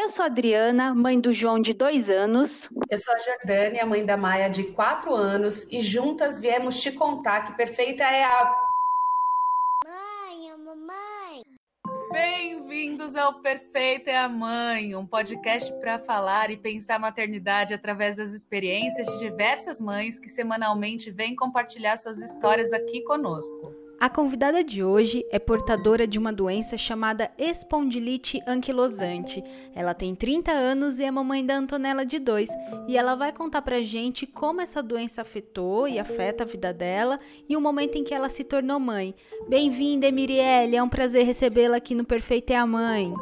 Eu 0.00 0.08
sou 0.08 0.22
a 0.22 0.26
Adriana, 0.26 0.94
mãe 0.94 1.20
do 1.20 1.32
João 1.32 1.58
de 1.58 1.74
dois 1.74 2.08
anos. 2.08 2.70
Eu 2.88 2.98
sou 2.98 3.12
a 3.12 3.18
Jordânia, 3.18 3.84
mãe 3.84 4.06
da 4.06 4.16
Maia 4.16 4.48
de 4.48 4.62
quatro 4.62 5.12
anos, 5.12 5.66
e 5.68 5.80
juntas 5.80 6.38
viemos 6.38 6.80
te 6.80 6.92
contar 6.92 7.46
que 7.46 7.56
perfeita 7.56 8.04
é 8.04 8.22
a. 8.22 8.56
Mãe, 9.84 10.50
a 10.52 10.56
mamãe. 10.56 11.42
Bem-vindos 12.12 13.16
ao 13.16 13.40
Perfeita 13.40 14.08
é 14.08 14.18
a 14.18 14.28
Mãe, 14.28 14.94
um 14.94 15.04
podcast 15.04 15.72
para 15.80 15.98
falar 15.98 16.48
e 16.52 16.56
pensar 16.56 16.94
a 16.94 17.00
maternidade 17.00 17.74
através 17.74 18.18
das 18.18 18.32
experiências 18.32 19.08
de 19.08 19.18
diversas 19.18 19.80
mães 19.80 20.20
que 20.20 20.28
semanalmente 20.28 21.10
vêm 21.10 21.34
compartilhar 21.34 21.96
suas 21.96 22.18
histórias 22.18 22.72
aqui 22.72 23.02
conosco. 23.02 23.87
A 24.00 24.08
convidada 24.08 24.62
de 24.62 24.84
hoje 24.84 25.26
é 25.28 25.40
portadora 25.40 26.06
de 26.06 26.20
uma 26.20 26.32
doença 26.32 26.78
chamada 26.78 27.32
espondilite 27.36 28.40
anquilosante. 28.46 29.42
Ela 29.74 29.92
tem 29.92 30.14
30 30.14 30.52
anos 30.52 31.00
e 31.00 31.04
é 31.04 31.10
mamãe 31.10 31.44
da 31.44 31.56
Antonella 31.56 32.06
de 32.06 32.20
2, 32.20 32.48
e 32.86 32.96
ela 32.96 33.16
vai 33.16 33.32
contar 33.32 33.60
pra 33.60 33.82
gente 33.82 34.24
como 34.24 34.60
essa 34.60 34.80
doença 34.80 35.22
afetou 35.22 35.88
e 35.88 35.98
afeta 35.98 36.44
a 36.44 36.46
vida 36.46 36.72
dela 36.72 37.18
e 37.48 37.56
o 37.56 37.60
momento 37.60 37.98
em 37.98 38.04
que 38.04 38.14
ela 38.14 38.28
se 38.28 38.44
tornou 38.44 38.78
mãe. 38.78 39.16
Bem-vinda, 39.48 40.06
Emirielle, 40.06 40.76
é 40.76 40.82
um 40.82 40.88
prazer 40.88 41.26
recebê-la 41.26 41.78
aqui 41.78 41.92
no 41.92 42.04
Perfeito 42.04 42.52
é 42.52 42.56
a 42.56 42.64
Mãe. 42.64 43.12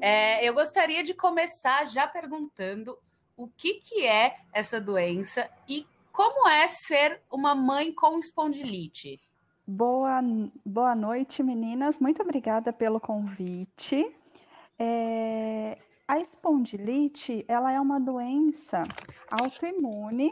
É, 0.00 0.48
eu 0.48 0.54
gostaria 0.54 1.04
de 1.04 1.12
começar 1.12 1.86
já 1.86 2.06
perguntando 2.06 2.96
o 3.36 3.48
que, 3.48 3.74
que 3.74 4.06
é 4.06 4.34
essa 4.50 4.80
doença 4.80 5.46
e 5.68 5.86
como 6.10 6.48
é 6.48 6.66
ser 6.68 7.20
uma 7.30 7.54
mãe 7.54 7.92
com 7.92 8.18
espondilite. 8.18 9.20
Boa, 9.70 10.22
boa 10.64 10.94
noite, 10.94 11.42
meninas. 11.42 11.98
Muito 11.98 12.22
obrigada 12.22 12.72
pelo 12.72 12.98
convite. 12.98 14.10
É, 14.78 15.76
a 16.08 16.18
espondilite, 16.18 17.44
ela 17.46 17.70
é 17.70 17.78
uma 17.78 18.00
doença 18.00 18.82
autoimune 19.30 20.30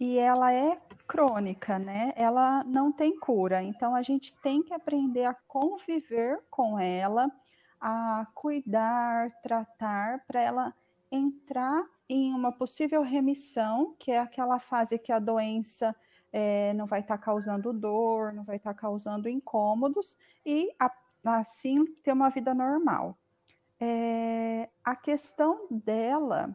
e 0.00 0.18
ela 0.18 0.52
é 0.52 0.76
crônica, 1.06 1.78
né? 1.78 2.12
Ela 2.16 2.64
não 2.64 2.90
tem 2.90 3.16
cura. 3.16 3.62
Então 3.62 3.94
a 3.94 4.02
gente 4.02 4.34
tem 4.42 4.60
que 4.60 4.74
aprender 4.74 5.24
a 5.24 5.36
conviver 5.46 6.42
com 6.50 6.76
ela, 6.76 7.30
a 7.80 8.26
cuidar, 8.34 9.30
tratar 9.40 10.24
para 10.26 10.42
ela 10.42 10.74
entrar 11.12 11.84
em 12.08 12.34
uma 12.34 12.50
possível 12.50 13.02
remissão, 13.02 13.94
que 14.00 14.10
é 14.10 14.18
aquela 14.18 14.58
fase 14.58 14.98
que 14.98 15.12
a 15.12 15.20
doença 15.20 15.94
é, 16.36 16.74
não 16.74 16.84
vai 16.84 16.98
estar 16.98 17.16
tá 17.16 17.22
causando 17.22 17.72
dor, 17.72 18.32
não 18.32 18.42
vai 18.42 18.56
estar 18.56 18.74
tá 18.74 18.80
causando 18.80 19.28
incômodos 19.28 20.16
e 20.44 20.74
a, 20.80 20.90
assim 21.24 21.84
ter 22.02 22.10
uma 22.10 22.28
vida 22.28 22.52
normal. 22.52 23.16
É, 23.78 24.68
a 24.82 24.96
questão 24.96 25.68
dela 25.70 26.52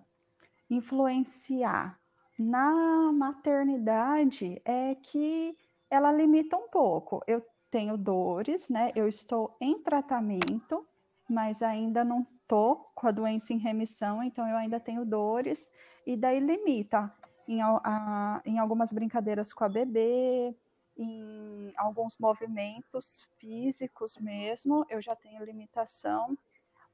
influenciar 0.69 1.97
na 2.37 3.09
maternidade 3.13 4.61
é 4.65 4.95
que 4.95 5.57
ela 5.89 6.11
limita 6.11 6.57
um 6.57 6.67
pouco. 6.67 7.23
Eu 7.25 7.41
tenho 7.71 7.97
dores, 7.97 8.67
né? 8.67 8.91
Eu 8.93 9.07
estou 9.07 9.55
em 9.61 9.81
tratamento, 9.81 10.85
mas 11.29 11.61
ainda 11.61 12.03
não 12.03 12.27
tô 12.45 12.75
com 12.93 13.07
a 13.07 13.11
doença 13.11 13.53
em 13.53 13.57
remissão, 13.57 14.21
então 14.21 14.45
eu 14.45 14.57
ainda 14.57 14.77
tenho 14.77 15.05
dores 15.05 15.71
e 16.05 16.17
daí 16.17 16.41
limita 16.41 17.09
em, 17.49 17.61
a, 17.63 18.41
em 18.45 18.59
algumas 18.59 18.93
brincadeiras 18.93 19.51
com 19.51 19.63
a 19.63 19.69
bebê, 19.69 20.55
em 20.95 21.73
alguns 21.75 22.15
movimentos 22.19 23.27
físicos 23.39 24.17
mesmo, 24.17 24.85
eu 24.87 25.01
já 25.01 25.15
tenho 25.15 25.43
limitação. 25.43 26.37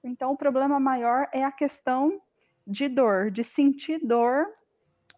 Então, 0.02 0.32
o 0.32 0.38
problema 0.38 0.80
maior 0.80 1.28
é 1.34 1.44
a 1.44 1.52
questão 1.52 2.22
de 2.66 2.88
dor, 2.88 3.32
de 3.32 3.44
sentir 3.44 4.00
dor 4.00 4.48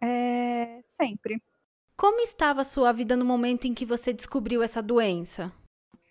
é, 0.02 0.82
sempre. 0.88 1.42
Como 1.96 2.20
estava 2.22 2.62
a 2.62 2.66
sua 2.66 2.92
vida 2.92 3.16
no 3.16 3.26
momento 3.26 3.66
em 3.66 3.76
que 3.76 3.86
você 3.86 4.12
descobriu 4.12 4.64
essa 4.64 4.82
doença? 4.82 5.52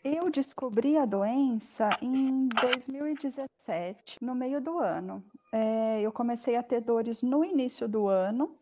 Eu 0.05 0.31
descobri 0.31 0.97
a 0.97 1.05
doença 1.05 1.91
em 2.00 2.49
2017, 2.49 4.23
no 4.23 4.37
meio 4.37 4.61
do 4.61 4.79
ano. 4.79 5.25
É, 5.53 6.00
eu 6.00 6.12
comecei 6.12 6.55
a 6.55 6.62
ter 6.62 6.81
dores 6.81 7.23
no 7.23 7.45
início 7.45 7.89
do 7.89 8.06
ano, 8.06 8.56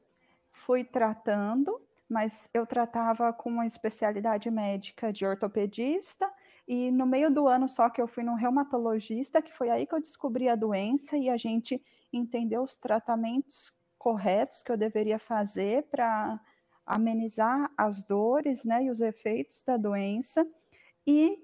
fui 0.55 0.85
tratando, 0.85 1.81
mas 2.09 2.49
eu 2.55 2.65
tratava 2.65 3.33
com 3.33 3.51
uma 3.51 3.67
especialidade 3.67 4.51
médica 4.51 5.13
de 5.13 5.27
ortopedista 5.27 6.33
e 6.67 6.91
no 6.91 7.05
meio 7.05 7.31
do 7.31 7.47
ano 7.47 7.69
só 7.69 7.91
que 7.91 8.01
eu 8.01 8.07
fui 8.07 8.23
num 8.23 8.35
reumatologista, 8.37 9.43
que 9.43 9.53
foi 9.53 9.69
aí 9.69 9.87
que 9.87 9.95
eu 9.95 10.01
descobri 10.01 10.49
a 10.49 10.55
doença 10.55 11.17
e 11.17 11.29
a 11.29 11.37
gente 11.37 11.83
entendeu 12.13 12.63
os 12.63 12.77
tratamentos 12.77 13.73
corretos 13.99 14.63
que 14.63 14.71
eu 14.71 14.77
deveria 14.77 15.19
fazer 15.19 15.83
para 15.91 16.41
amenizar 16.87 17.71
as 17.77 18.03
dores, 18.05 18.65
né, 18.65 18.85
e 18.85 18.91
os 18.91 19.01
efeitos 19.01 19.63
da 19.63 19.77
doença. 19.77 20.47
E, 21.07 21.39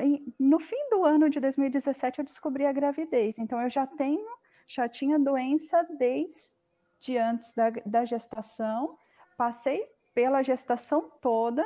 e 0.00 0.34
no 0.38 0.60
fim 0.60 0.88
do 0.90 1.04
ano 1.04 1.28
de 1.28 1.40
2017 1.40 2.20
eu 2.20 2.24
descobri 2.24 2.64
a 2.64 2.72
gravidez. 2.72 3.38
Então 3.38 3.60
eu 3.60 3.68
já 3.68 3.86
tenho, 3.86 4.28
já 4.70 4.88
tinha 4.88 5.18
doença 5.18 5.82
desde 5.98 6.55
de 6.98 7.18
antes 7.18 7.52
da, 7.52 7.70
da 7.84 8.04
gestação, 8.04 8.96
passei 9.36 9.86
pela 10.14 10.42
gestação 10.42 11.10
toda 11.20 11.64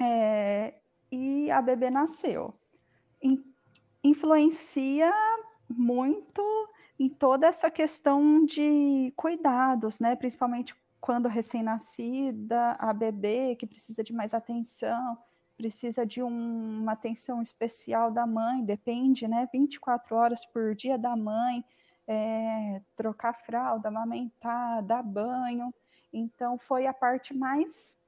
é, 0.00 0.74
e 1.10 1.50
a 1.50 1.62
bebê 1.62 1.90
nasceu. 1.90 2.54
In, 3.22 3.42
influencia 4.02 5.12
muito 5.68 6.42
em 6.98 7.08
toda 7.08 7.46
essa 7.46 7.70
questão 7.70 8.44
de 8.44 9.12
cuidados, 9.16 9.98
né? 10.00 10.14
Principalmente 10.16 10.74
quando 11.00 11.28
recém-nascida, 11.28 12.76
a 12.78 12.92
bebê 12.92 13.56
que 13.56 13.66
precisa 13.66 14.04
de 14.04 14.12
mais 14.12 14.34
atenção, 14.34 15.18
precisa 15.56 16.06
de 16.06 16.22
um, 16.22 16.82
uma 16.82 16.92
atenção 16.92 17.42
especial 17.42 18.10
da 18.10 18.26
mãe, 18.26 18.64
depende, 18.64 19.26
né? 19.26 19.48
24 19.52 20.14
horas 20.14 20.44
por 20.44 20.74
dia 20.74 20.96
da 20.96 21.16
mãe 21.16 21.64
é, 22.12 22.82
trocar 22.96 23.32
fralda, 23.32 23.88
amamentar, 23.88 24.82
dar 24.82 25.02
banho. 25.02 25.72
Então, 26.12 26.58
foi 26.58 26.86
a 26.86 26.92
parte 26.92 27.34
mais 27.34 27.98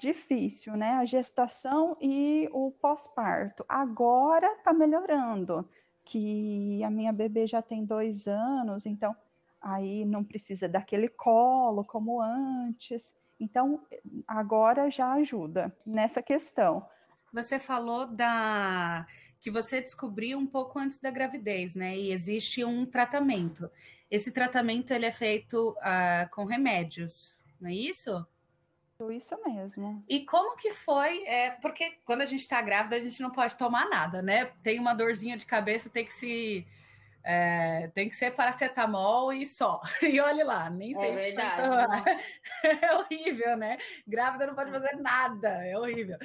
difícil, 0.00 0.76
né? 0.76 0.94
A 0.94 1.04
gestação 1.04 1.96
e 2.00 2.48
o 2.52 2.72
pós-parto. 2.72 3.64
Agora 3.68 4.52
está 4.54 4.72
melhorando, 4.72 5.68
que 6.04 6.82
a 6.82 6.90
minha 6.90 7.12
bebê 7.12 7.46
já 7.46 7.62
tem 7.62 7.84
dois 7.84 8.26
anos, 8.26 8.84
então 8.86 9.14
aí 9.60 10.04
não 10.04 10.24
precisa 10.24 10.68
daquele 10.68 11.08
colo 11.08 11.84
como 11.84 12.20
antes. 12.20 13.14
Então, 13.38 13.80
agora 14.26 14.90
já 14.90 15.12
ajuda 15.12 15.74
nessa 15.86 16.20
questão. 16.20 16.84
Você 17.32 17.58
falou 17.58 18.06
da 18.06 19.06
que 19.42 19.50
você 19.50 19.80
descobriu 19.80 20.38
um 20.38 20.46
pouco 20.46 20.78
antes 20.78 21.00
da 21.00 21.10
gravidez, 21.10 21.74
né? 21.74 21.98
E 21.98 22.12
existe 22.12 22.64
um 22.64 22.86
tratamento. 22.86 23.68
Esse 24.08 24.30
tratamento 24.30 24.92
ele 24.92 25.04
é 25.04 25.10
feito 25.10 25.70
uh, 25.70 26.30
com 26.30 26.44
remédios, 26.44 27.34
não 27.60 27.68
é 27.68 27.74
isso? 27.74 28.24
Isso 29.10 29.36
mesmo. 29.44 30.04
E 30.08 30.24
como 30.24 30.56
que 30.56 30.70
foi? 30.70 31.24
É, 31.24 31.50
porque 31.60 31.98
quando 32.04 32.20
a 32.20 32.26
gente 32.26 32.42
está 32.42 32.62
grávida, 32.62 32.94
a 32.94 33.00
gente 33.00 33.20
não 33.20 33.30
pode 33.30 33.56
tomar 33.56 33.88
nada, 33.88 34.22
né? 34.22 34.52
Tem 34.62 34.78
uma 34.78 34.94
dorzinha 34.94 35.36
de 35.36 35.44
cabeça, 35.44 35.90
tem 35.90 36.04
que 36.04 36.14
se 36.14 36.64
é, 37.24 37.88
tem 37.94 38.08
que 38.08 38.16
ser 38.16 38.32
paracetamol 38.32 39.32
e 39.32 39.46
só. 39.46 39.80
E 40.02 40.20
olhe 40.20 40.42
lá, 40.42 40.68
nem 40.68 40.94
sei. 40.94 41.10
É 41.10 41.14
verdade. 41.14 42.02
É 42.82 42.94
horrível, 42.94 43.56
né? 43.56 43.78
Grávida 44.06 44.46
não 44.46 44.54
pode 44.54 44.70
fazer 44.70 44.96
nada, 44.96 45.48
é 45.66 45.76
horrível. 45.76 46.16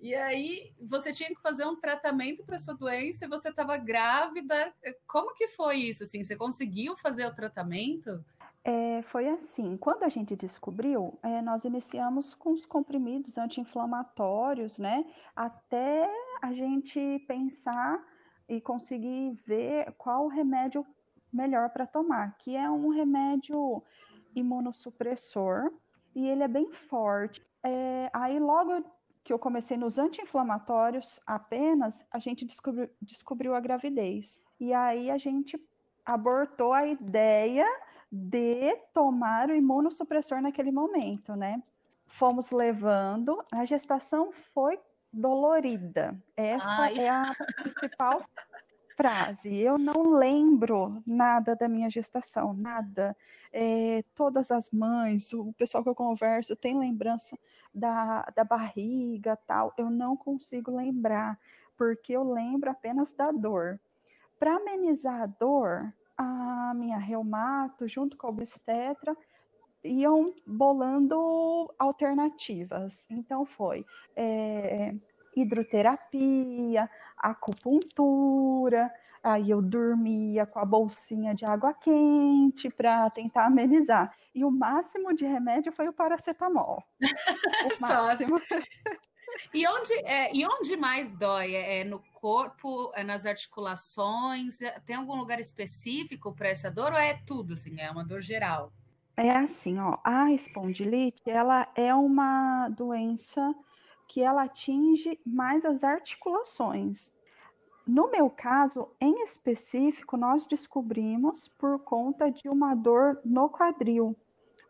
E 0.00 0.14
aí 0.14 0.72
você 0.80 1.12
tinha 1.12 1.28
que 1.28 1.40
fazer 1.40 1.64
um 1.64 1.76
tratamento 1.76 2.44
para 2.44 2.58
sua 2.58 2.74
doença 2.74 3.24
e 3.24 3.28
você 3.28 3.48
estava 3.48 3.76
grávida. 3.76 4.72
Como 5.06 5.34
que 5.34 5.48
foi 5.48 5.76
isso? 5.76 6.04
Assim, 6.04 6.24
você 6.24 6.36
conseguiu 6.36 6.96
fazer 6.96 7.26
o 7.26 7.34
tratamento? 7.34 8.24
É, 8.64 9.02
foi 9.02 9.28
assim, 9.28 9.76
quando 9.76 10.04
a 10.04 10.08
gente 10.08 10.34
descobriu, 10.34 11.18
é, 11.22 11.42
nós 11.42 11.64
iniciamos 11.64 12.34
com 12.34 12.52
os 12.52 12.64
comprimidos 12.64 13.36
anti-inflamatórios, 13.36 14.78
né? 14.78 15.04
Até 15.36 16.10
a 16.40 16.52
gente 16.52 17.22
pensar 17.28 18.02
e 18.48 18.60
conseguir 18.60 19.32
ver 19.46 19.92
qual 19.98 20.24
o 20.24 20.28
remédio 20.28 20.86
melhor 21.32 21.70
para 21.70 21.86
tomar, 21.86 22.36
que 22.38 22.56
é 22.56 22.70
um 22.70 22.88
remédio 22.90 23.82
imunossupressor 24.34 25.72
e 26.14 26.26
ele 26.26 26.42
é 26.42 26.48
bem 26.48 26.70
forte. 26.70 27.44
É, 27.62 28.10
aí 28.12 28.38
logo 28.38 28.84
que 29.24 29.32
eu 29.32 29.38
comecei 29.38 29.76
nos 29.76 29.98
anti-inflamatórios 29.98 31.18
apenas, 31.26 32.06
a 32.10 32.18
gente 32.18 32.44
descobriu, 32.44 32.88
descobriu 33.00 33.54
a 33.54 33.60
gravidez. 33.60 34.38
E 34.60 34.72
aí 34.72 35.10
a 35.10 35.16
gente 35.16 35.58
abortou 36.04 36.72
a 36.72 36.86
ideia 36.86 37.66
de 38.12 38.76
tomar 38.92 39.48
o 39.48 39.54
imunossupressor 39.54 40.42
naquele 40.42 40.70
momento, 40.70 41.34
né? 41.34 41.60
Fomos 42.06 42.50
levando, 42.50 43.42
a 43.50 43.64
gestação 43.64 44.30
foi 44.30 44.78
dolorida. 45.14 46.16
Essa 46.36 46.82
Ai. 46.82 46.98
é 46.98 47.08
a 47.08 47.34
principal 47.56 48.22
frase. 48.96 49.60
Eu 49.60 49.78
não 49.78 50.14
lembro 50.16 51.02
nada 51.06 51.54
da 51.54 51.68
minha 51.68 51.90
gestação, 51.90 52.54
nada. 52.54 53.16
É, 53.52 54.02
todas 54.14 54.50
as 54.50 54.70
mães, 54.70 55.32
o 55.32 55.52
pessoal 55.52 55.82
que 55.82 55.88
eu 55.88 55.94
converso 55.94 56.56
tem 56.56 56.78
lembrança 56.78 57.38
da, 57.72 58.22
da 58.34 58.44
barriga, 58.44 59.38
tal. 59.46 59.72
Eu 59.76 59.90
não 59.90 60.16
consigo 60.16 60.74
lembrar, 60.74 61.38
porque 61.76 62.12
eu 62.12 62.32
lembro 62.32 62.70
apenas 62.70 63.12
da 63.12 63.26
dor. 63.26 63.78
Para 64.38 64.56
amenizar 64.56 65.22
a 65.22 65.26
dor, 65.26 65.92
a 66.16 66.72
minha 66.74 66.98
reumato, 66.98 67.86
junto 67.88 68.16
com 68.16 68.26
a 68.26 68.30
obstetra, 68.30 69.16
iam 69.84 70.24
bolando 70.46 71.72
alternativas. 71.78 73.06
Então 73.10 73.44
foi 73.44 73.84
é, 74.16 74.94
hidroterapia, 75.36 76.90
acupuntura, 77.18 78.90
aí 79.22 79.50
eu 79.50 79.60
dormia 79.60 80.46
com 80.46 80.58
a 80.58 80.64
bolsinha 80.64 81.34
de 81.34 81.44
água 81.44 81.74
quente 81.74 82.70
para 82.70 83.08
tentar 83.10 83.46
amenizar. 83.46 84.14
E 84.34 84.44
o 84.44 84.50
máximo 84.50 85.14
de 85.14 85.26
remédio 85.26 85.72
foi 85.72 85.88
o 85.88 85.92
paracetamol. 85.92 86.82
O 87.64 87.80
máximo. 87.80 88.38
E 89.52 89.66
onde, 89.66 89.92
é, 90.04 90.34
e 90.34 90.46
onde 90.46 90.76
mais 90.76 91.16
dói? 91.16 91.54
É, 91.54 91.80
é 91.80 91.84
no 91.84 92.00
corpo, 92.14 92.92
é 92.94 93.02
nas 93.02 93.26
articulações? 93.26 94.60
É, 94.60 94.78
tem 94.80 94.96
algum 94.96 95.16
lugar 95.16 95.40
específico 95.40 96.34
para 96.34 96.48
essa 96.48 96.70
dor 96.70 96.92
ou 96.92 96.98
é 96.98 97.14
tudo 97.26 97.54
assim? 97.54 97.80
É 97.80 97.90
uma 97.90 98.04
dor 98.04 98.20
geral? 98.20 98.72
É 99.16 99.30
assim, 99.30 99.78
ó, 99.78 99.98
a 100.02 100.32
espondilite, 100.32 101.22
ela 101.30 101.68
é 101.76 101.94
uma 101.94 102.68
doença 102.68 103.54
que 104.08 104.20
ela 104.20 104.42
atinge 104.42 105.18
mais 105.24 105.64
as 105.64 105.84
articulações. 105.84 107.14
No 107.86 108.10
meu 108.10 108.28
caso, 108.28 108.88
em 109.00 109.22
específico, 109.22 110.16
nós 110.16 110.46
descobrimos 110.46 111.46
por 111.46 111.78
conta 111.80 112.28
de 112.28 112.48
uma 112.48 112.74
dor 112.74 113.20
no 113.24 113.48
quadril, 113.48 114.16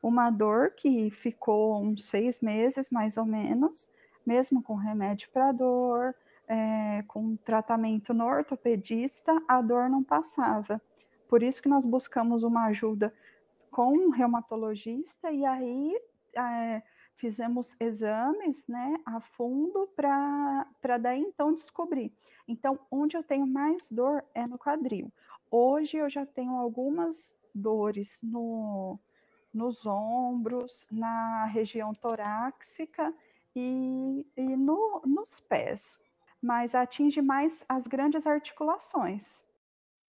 uma 0.02 0.30
dor 0.30 0.72
que 0.72 1.10
ficou 1.10 1.80
uns 1.82 2.04
seis 2.04 2.40
meses 2.40 2.90
mais 2.90 3.16
ou 3.16 3.24
menos, 3.24 3.88
mesmo 4.26 4.62
com 4.62 4.74
remédio 4.74 5.30
para 5.30 5.52
dor, 5.52 6.14
é, 6.46 7.02
com 7.08 7.34
tratamento 7.36 8.12
no 8.12 8.26
ortopedista, 8.26 9.40
a 9.48 9.62
dor 9.62 9.88
não 9.88 10.02
passava. 10.02 10.80
Por 11.28 11.42
isso 11.42 11.62
que 11.62 11.68
nós 11.68 11.86
buscamos 11.86 12.42
uma 12.42 12.66
ajuda 12.66 13.12
com 13.74 13.92
um 13.92 14.10
reumatologista 14.10 15.32
e 15.32 15.44
aí 15.44 16.00
é, 16.32 16.80
fizemos 17.16 17.74
exames 17.80 18.68
né, 18.68 18.94
a 19.04 19.18
fundo 19.18 19.88
para 19.96 20.96
daí 21.00 21.20
então 21.20 21.52
descobrir. 21.52 22.12
Então, 22.46 22.78
onde 22.88 23.16
eu 23.16 23.22
tenho 23.24 23.44
mais 23.44 23.90
dor 23.90 24.24
é 24.32 24.46
no 24.46 24.56
quadril. 24.56 25.12
Hoje 25.50 25.96
eu 25.96 26.08
já 26.08 26.24
tenho 26.24 26.54
algumas 26.54 27.36
dores 27.52 28.20
no, 28.22 28.96
nos 29.52 29.84
ombros, 29.84 30.86
na 30.88 31.46
região 31.46 31.92
torácica 31.92 33.12
e, 33.56 34.24
e 34.36 34.56
no, 34.56 35.02
nos 35.04 35.40
pés, 35.40 35.98
mas 36.40 36.76
atinge 36.76 37.20
mais 37.20 37.64
as 37.68 37.88
grandes 37.88 38.24
articulações. 38.24 39.44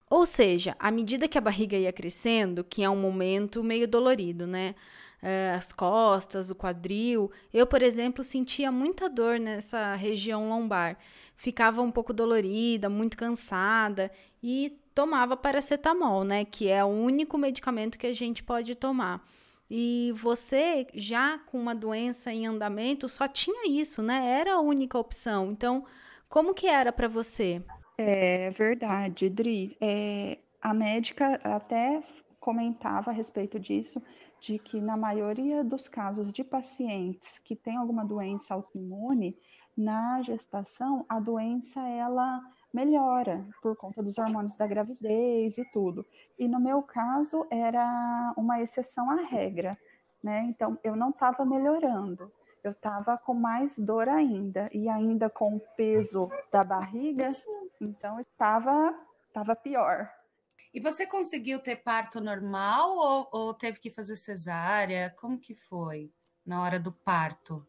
Ou 0.09 0.25
seja, 0.25 0.75
à 0.79 0.91
medida 0.91 1.27
que 1.27 1.37
a 1.37 1.41
barriga 1.41 1.77
ia 1.77 1.91
crescendo, 1.91 2.63
que 2.63 2.83
é 2.83 2.89
um 2.89 2.95
momento 2.95 3.63
meio 3.63 3.87
dolorido, 3.87 4.45
né? 4.45 4.75
Eh, 5.21 5.53
as 5.55 5.73
costas, 5.73 6.51
o 6.51 6.55
quadril. 6.55 7.31
Eu, 7.51 7.65
por 7.65 7.81
exemplo, 7.81 8.23
sentia 8.23 8.71
muita 8.71 9.09
dor 9.09 9.39
nessa 9.39 9.95
região 9.95 10.47
lombar. 10.47 10.97
Ficava 11.35 11.81
um 11.81 11.91
pouco 11.91 12.13
dolorida, 12.13 12.89
muito 12.89 13.17
cansada 13.17 14.11
e 14.43 14.79
tomava 14.93 15.35
paracetamol, 15.35 16.23
né? 16.23 16.45
Que 16.45 16.67
é 16.69 16.83
o 16.83 16.87
único 16.87 17.37
medicamento 17.37 17.97
que 17.97 18.07
a 18.07 18.13
gente 18.13 18.43
pode 18.43 18.75
tomar. 18.75 19.25
E 19.69 20.13
você, 20.15 20.85
já 20.93 21.39
com 21.39 21.59
uma 21.59 21.73
doença 21.73 22.31
em 22.31 22.45
andamento, 22.45 23.09
só 23.09 23.27
tinha 23.27 23.67
isso, 23.67 24.03
né? 24.03 24.39
Era 24.39 24.53
a 24.55 24.61
única 24.61 24.97
opção. 24.99 25.51
Então, 25.51 25.85
como 26.29 26.53
que 26.53 26.67
era 26.67 26.91
para 26.93 27.07
você? 27.07 27.63
É 27.97 28.49
verdade, 28.49 29.29
Dri. 29.29 29.77
É, 29.79 30.37
a 30.61 30.73
médica 30.73 31.39
até 31.43 32.03
comentava 32.39 33.11
a 33.11 33.13
respeito 33.13 33.59
disso, 33.59 34.01
de 34.39 34.59
que 34.59 34.81
na 34.81 34.97
maioria 34.97 35.63
dos 35.63 35.87
casos 35.87 36.31
de 36.31 36.43
pacientes 36.43 37.39
que 37.39 37.55
têm 37.55 37.77
alguma 37.77 38.05
doença 38.05 38.53
autoimune, 38.53 39.37
na 39.77 40.21
gestação 40.21 41.05
a 41.09 41.19
doença 41.19 41.81
ela 41.81 42.41
melhora 42.73 43.45
por 43.61 43.75
conta 43.75 44.01
dos 44.03 44.17
hormônios 44.17 44.55
da 44.55 44.67
gravidez 44.67 45.57
e 45.57 45.65
tudo. 45.71 46.05
E 46.37 46.47
no 46.47 46.59
meu 46.59 46.81
caso 46.83 47.45
era 47.49 48.33
uma 48.37 48.61
exceção 48.61 49.09
à 49.09 49.21
regra, 49.23 49.77
né? 50.23 50.45
Então 50.49 50.77
eu 50.83 50.95
não 50.95 51.09
estava 51.09 51.45
melhorando 51.45 52.31
eu 52.65 52.71
estava 52.71 53.15
com 53.17 53.33
mais 53.33 53.77
dor 53.77 54.09
ainda, 54.09 54.67
e 54.73 54.89
ainda 54.89 55.29
com 55.29 55.55
o 55.55 55.59
peso 55.77 56.29
da 56.51 56.63
barriga, 56.63 57.27
então 57.81 58.19
estava, 58.19 58.93
estava 59.27 59.55
pior. 59.55 60.09
E 60.73 60.79
você 60.79 61.07
conseguiu 61.07 61.59
ter 61.59 61.77
parto 61.77 62.19
normal 62.19 62.97
ou, 62.97 63.29
ou 63.31 63.53
teve 63.53 63.79
que 63.79 63.89
fazer 63.89 64.17
cesárea? 64.17 65.15
Como 65.17 65.39
que 65.39 65.55
foi 65.55 66.11
na 66.45 66.61
hora 66.61 66.79
do 66.79 66.91
parto? 66.91 67.65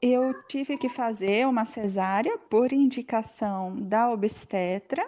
Eu 0.00 0.42
tive 0.44 0.78
que 0.78 0.88
fazer 0.88 1.46
uma 1.46 1.64
cesárea 1.64 2.38
por 2.38 2.72
indicação 2.72 3.76
da 3.76 4.10
obstetra 4.10 5.06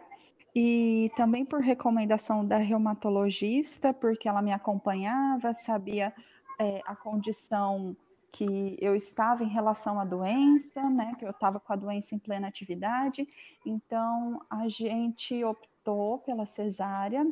e 0.55 1.11
também 1.17 1.45
por 1.45 1.61
recomendação 1.61 2.45
da 2.45 2.59
reumatologista, 2.59 3.95
porque 3.95 4.29
ela 4.29 4.43
me 4.43 4.53
acompanhava, 4.53 5.53
sabia 5.53 6.13
é, 6.59 6.83
a 6.85 6.97
condição 6.97 7.97
que 8.33 8.77
eu 8.81 8.95
estava 8.95 9.43
em 9.43 9.49
relação 9.49 9.99
à 9.99 10.05
doença, 10.05 10.83
né, 10.83 11.15
que 11.19 11.25
eu 11.25 11.31
estava 11.31 11.59
com 11.59 11.73
a 11.73 11.77
doença 11.77 12.15
em 12.15 12.19
plena 12.19 12.49
atividade, 12.49 13.27
então 13.65 14.41
a 14.51 14.69
gente 14.69 15.43
optou 15.45 16.19
pela 16.19 16.47
cesárea, 16.47 17.25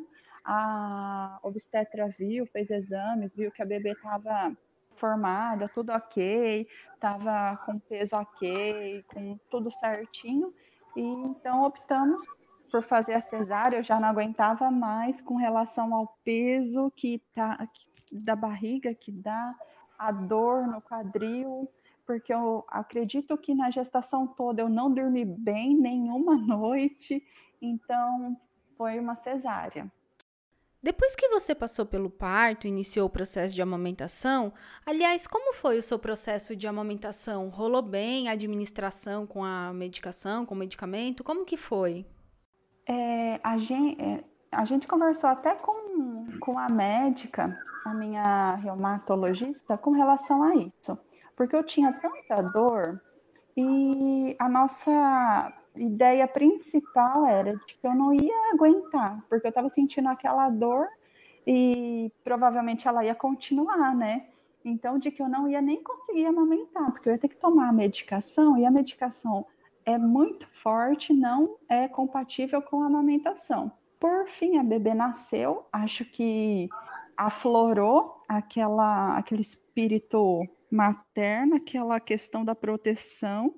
a 0.45 1.39
obstetra 1.43 2.09
viu, 2.19 2.47
fez 2.47 2.71
exames, 2.71 3.35
viu 3.35 3.51
que 3.51 3.63
a 3.63 3.67
bebê 3.67 3.93
estava 3.93 4.57
formada, 4.95 5.69
tudo 5.69 5.93
ok, 5.93 6.67
estava 6.95 7.57
com 7.67 7.79
peso 7.79 8.17
ok, 8.17 9.05
com 9.13 9.39
tudo 9.51 9.71
certinho, 9.71 10.55
e 10.97 11.03
então 11.03 11.65
optamos 11.65 12.25
por 12.71 12.83
fazer 12.83 13.15
a 13.15 13.21
cesárea, 13.21 13.79
eu 13.79 13.83
já 13.83 14.01
não 14.01 14.09
aguentava 14.09 14.71
mais 14.71 15.21
com 15.21 15.37
relação 15.37 15.95
ao 15.95 16.07
peso 16.25 16.91
que 16.97 17.23
tá 17.35 17.69
da 18.25 18.35
barriga 18.35 18.95
que 18.95 19.13
dá 19.13 19.55
a 19.99 20.13
dor 20.13 20.67
no 20.67 20.81
quadril, 20.81 21.69
porque 22.07 22.33
eu 22.33 22.65
acredito 22.69 23.37
que 23.37 23.55
na 23.55 23.71
gestação 23.71 24.27
toda 24.27 24.63
eu 24.63 24.69
não 24.69 24.93
dormi 24.93 25.25
bem 25.25 25.77
nenhuma 25.77 26.37
noite, 26.39 27.23
então 27.61 28.37
foi 28.77 28.99
uma 28.99 29.15
cesárea. 29.15 29.91
Depois 30.83 31.17
que 31.17 31.29
você 31.29 31.53
passou 31.53 31.85
pelo 31.85 32.09
parto, 32.09 32.69
iniciou 32.69 33.09
o 33.09 33.11
processo 33.11 33.53
de 33.53 33.61
amamentação, 33.61 34.53
aliás, 34.87 35.27
como 35.27 35.53
foi 35.53 35.79
o 35.79 35.83
seu 35.83 35.99
processo 35.99 36.55
de 36.55 36.69
amamentação? 36.69 37.49
Rolou 37.49 37.83
bem 37.83 38.29
a 38.29 38.33
administração 38.33 39.27
com 39.27 39.45
a 39.45 39.73
medicação, 39.73 40.47
com 40.47 40.55
o 40.55 40.59
medicamento? 40.59 41.25
Como 41.25 41.45
que 41.45 41.57
foi? 41.57 42.07
É, 42.87 43.41
a, 43.43 43.59
gente, 43.59 44.01
é, 44.01 44.23
a 44.53 44.65
gente 44.65 44.87
conversou 44.87 45.29
até 45.29 45.57
com, 45.57 45.86
com 46.41 46.59
a 46.59 46.69
médica, 46.69 47.59
a 47.85 47.95
minha 47.95 48.55
reumatologista, 48.57 49.77
com 49.77 49.91
relação 49.91 50.43
a 50.43 50.55
isso. 50.55 50.99
Porque 51.37 51.55
eu 51.55 51.63
tinha 51.63 51.93
tanta 51.93 52.43
dor 52.43 53.01
e 53.57 54.37
a 54.39 54.49
nossa 54.49 55.53
ideia 55.77 56.27
principal 56.27 57.27
era 57.27 57.57
de 57.57 57.67
que 57.67 57.87
eu 57.87 57.95
não 57.95 58.13
ia 58.13 58.53
aguentar, 58.53 59.23
porque 59.29 59.47
eu 59.47 59.51
estava 59.51 59.69
sentindo 59.69 60.09
aquela 60.09 60.49
dor 60.49 60.89
e 61.47 62.11
provavelmente 62.25 62.89
ela 62.89 63.05
ia 63.05 63.15
continuar, 63.15 63.95
né? 63.95 64.27
Então, 64.65 64.99
de 64.99 65.13
que 65.13 65.23
eu 65.23 65.29
não 65.29 65.49
ia 65.49 65.61
nem 65.61 65.81
conseguir 65.83 66.27
amamentar, 66.27 66.91
porque 66.91 67.09
eu 67.09 67.13
ia 67.13 67.19
ter 67.19 67.29
que 67.29 67.37
tomar 67.37 67.69
a 67.69 67.73
medicação, 67.73 68.59
e 68.59 68.67
a 68.67 68.71
medicação 68.71 69.47
é 69.85 69.97
muito 69.97 70.49
forte, 70.49 71.13
não 71.13 71.57
é 71.69 71.87
compatível 71.87 72.61
com 72.61 72.83
a 72.83 72.87
amamentação. 72.87 73.71
Por 73.99 74.29
fim, 74.29 74.59
a 74.59 74.63
bebê 74.63 74.95
nasceu, 74.95 75.67
acho 75.73 76.05
que 76.05 76.69
aflorou 77.17 78.23
aquela, 78.29 79.17
aquele 79.17 79.41
espírito 79.43 80.47
materno, 80.71 81.57
aquela 81.57 81.99
questão 81.99 82.45
da 82.45 82.55
proteção, 82.55 83.55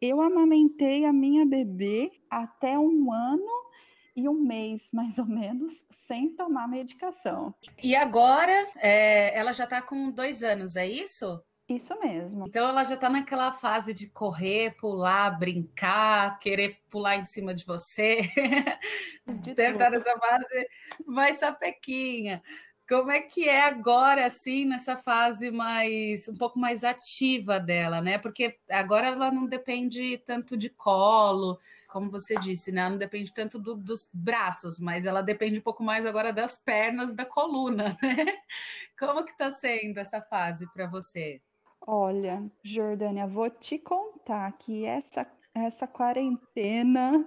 eu 0.00 0.20
amamentei 0.20 1.04
a 1.04 1.12
minha 1.12 1.44
bebê 1.44 2.12
até 2.30 2.78
um 2.78 3.12
ano 3.12 3.68
e 4.14 4.28
um 4.28 4.34
mês, 4.34 4.90
mais 4.92 5.18
ou 5.18 5.26
menos, 5.26 5.84
sem 5.90 6.30
tomar 6.30 6.68
medicação. 6.68 7.54
E 7.82 7.94
agora, 7.94 8.68
é, 8.76 9.36
ela 9.38 9.52
já 9.52 9.64
está 9.64 9.80
com 9.80 10.10
dois 10.10 10.42
anos, 10.42 10.76
é 10.76 10.86
isso? 10.86 11.40
Isso 11.68 11.98
mesmo. 12.00 12.46
Então 12.46 12.66
ela 12.66 12.82
já 12.82 12.94
está 12.94 13.10
naquela 13.10 13.52
fase 13.52 13.92
de 13.92 14.06
correr, 14.06 14.74
pular, 14.76 15.38
brincar, 15.38 16.38
querer 16.38 16.80
pular 16.88 17.16
em 17.16 17.26
cima 17.26 17.54
de 17.54 17.64
você. 17.66 18.20
De 19.42 19.54
Deve 19.54 19.72
estar 19.72 19.90
nessa 19.90 20.18
fase 20.18 20.68
mais 21.04 21.36
sapequinha. 21.36 22.42
Como 22.88 23.10
é 23.10 23.20
que 23.20 23.46
é 23.46 23.60
agora, 23.60 24.24
assim, 24.24 24.64
nessa 24.64 24.96
fase 24.96 25.50
mais 25.50 26.26
um 26.26 26.34
pouco 26.34 26.58
mais 26.58 26.82
ativa 26.82 27.60
dela, 27.60 28.00
né? 28.00 28.16
Porque 28.16 28.58
agora 28.70 29.08
ela 29.08 29.30
não 29.30 29.44
depende 29.44 30.16
tanto 30.26 30.56
de 30.56 30.70
colo, 30.70 31.60
como 31.86 32.10
você 32.10 32.34
disse, 32.36 32.72
né? 32.72 32.80
Ela 32.80 32.90
não 32.90 32.98
depende 32.98 33.34
tanto 33.34 33.58
do, 33.58 33.74
dos 33.74 34.08
braços, 34.14 34.78
mas 34.78 35.04
ela 35.04 35.20
depende 35.20 35.58
um 35.58 35.62
pouco 35.62 35.82
mais 35.82 36.06
agora 36.06 36.32
das 36.32 36.56
pernas, 36.56 37.14
da 37.14 37.26
coluna, 37.26 37.94
né? 38.02 38.38
Como 38.98 39.22
que 39.22 39.32
está 39.32 39.50
sendo 39.50 39.98
essa 39.98 40.22
fase 40.22 40.66
para 40.72 40.86
você? 40.86 41.42
Olha, 41.90 42.42
Jordânia, 42.62 43.26
vou 43.26 43.48
te 43.48 43.78
contar 43.78 44.52
que 44.58 44.84
essa 44.84 45.26
essa 45.54 45.86
quarentena 45.86 47.24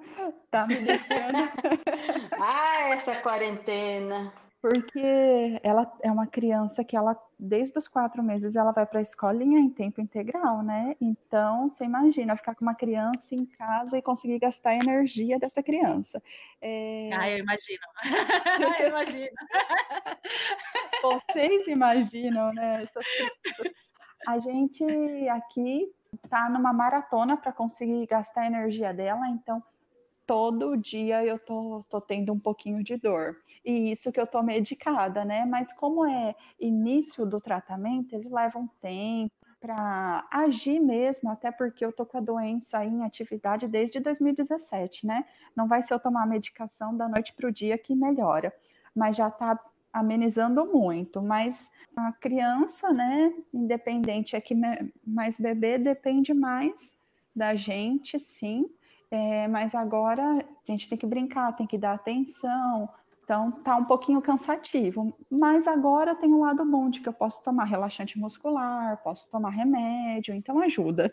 tá 0.51 0.67
me 0.67 0.75
deixando. 0.75 1.49
ah, 2.39 2.89
essa 2.89 3.15
quarentena. 3.15 4.31
Porque 4.61 5.59
ela 5.63 5.91
é 6.03 6.11
uma 6.11 6.27
criança 6.27 6.83
que 6.83 6.95
ela, 6.95 7.17
desde 7.39 7.79
os 7.79 7.87
quatro 7.87 8.21
meses, 8.21 8.55
ela 8.55 8.71
vai 8.71 8.85
para 8.85 8.99
a 8.99 9.01
escolinha 9.01 9.59
em 9.59 9.71
tempo 9.71 9.99
integral, 9.99 10.61
né? 10.61 10.95
Então, 11.01 11.67
você 11.67 11.83
imagina 11.83 12.37
ficar 12.37 12.53
com 12.53 12.63
uma 12.63 12.75
criança 12.75 13.33
em 13.33 13.47
casa 13.47 13.97
e 13.97 14.01
conseguir 14.03 14.37
gastar 14.37 14.69
a 14.69 14.75
energia 14.75 15.39
dessa 15.39 15.63
criança. 15.63 16.21
É... 16.61 17.09
Ah, 17.13 17.31
eu 17.31 17.39
imagino. 17.39 17.81
eu 18.79 18.89
imagino. 18.89 19.35
Vocês 21.01 21.67
imaginam, 21.67 22.53
né? 22.53 22.85
A 24.27 24.39
gente 24.39 24.83
aqui 25.29 25.91
tá 26.29 26.49
numa 26.49 26.73
maratona 26.73 27.37
para 27.37 27.51
conseguir 27.51 28.05
gastar 28.05 28.41
a 28.41 28.47
energia 28.47 28.93
dela, 28.93 29.27
então 29.29 29.63
todo 30.25 30.77
dia 30.77 31.25
eu 31.25 31.39
tô, 31.39 31.83
tô 31.89 31.99
tendo 31.99 32.31
um 32.31 32.39
pouquinho 32.39 32.83
de 32.83 32.97
dor. 32.97 33.35
E 33.65 33.91
isso 33.91 34.11
que 34.11 34.19
eu 34.19 34.27
tô 34.27 34.41
medicada, 34.41 35.25
né? 35.25 35.45
Mas 35.45 35.73
como 35.73 36.05
é 36.05 36.35
início 36.59 37.25
do 37.25 37.39
tratamento, 37.39 38.13
ele 38.15 38.29
leva 38.29 38.57
um 38.57 38.67
tempo 38.81 39.31
para 39.59 40.27
agir 40.31 40.79
mesmo, 40.79 41.29
até 41.29 41.51
porque 41.51 41.85
eu 41.85 41.93
tô 41.93 42.03
com 42.03 42.17
a 42.17 42.21
doença 42.21 42.83
em 42.83 43.03
atividade 43.03 43.67
desde 43.67 43.99
2017, 43.99 45.05
né? 45.05 45.25
Não 45.55 45.67
vai 45.67 45.83
ser 45.83 45.93
eu 45.93 45.99
tomar 45.99 46.25
medicação 46.25 46.97
da 46.97 47.07
noite 47.07 47.33
para 47.33 47.47
o 47.47 47.51
dia 47.51 47.77
que 47.77 47.95
melhora, 47.95 48.51
mas 48.95 49.15
já 49.15 49.29
tá 49.29 49.59
amenizando 49.93 50.65
muito, 50.65 51.21
mas 51.21 51.71
a 51.95 52.11
criança, 52.11 52.93
né, 52.93 53.33
independente 53.53 54.35
é 54.35 54.41
que 54.41 54.55
mais 55.05 55.37
bebê 55.37 55.77
depende 55.77 56.33
mais 56.33 56.99
da 57.35 57.55
gente, 57.55 58.19
sim, 58.19 58.69
é, 59.09 59.47
mas 59.47 59.75
agora 59.75 60.23
a 60.39 60.71
gente 60.71 60.87
tem 60.87 60.97
que 60.97 61.05
brincar, 61.05 61.55
tem 61.55 61.67
que 61.67 61.77
dar 61.77 61.93
atenção, 61.93 62.89
então 63.23 63.51
tá 63.51 63.75
um 63.75 63.85
pouquinho 63.85 64.21
cansativo, 64.21 65.13
mas 65.29 65.67
agora 65.67 66.15
tem 66.15 66.33
um 66.33 66.41
lado 66.41 66.65
bom 66.65 66.89
de 66.89 67.01
que 67.01 67.09
eu 67.09 67.13
posso 67.13 67.43
tomar 67.43 67.65
relaxante 67.65 68.17
muscular, 68.19 69.01
posso 69.03 69.29
tomar 69.29 69.51
remédio, 69.51 70.33
então 70.33 70.59
ajuda. 70.59 71.11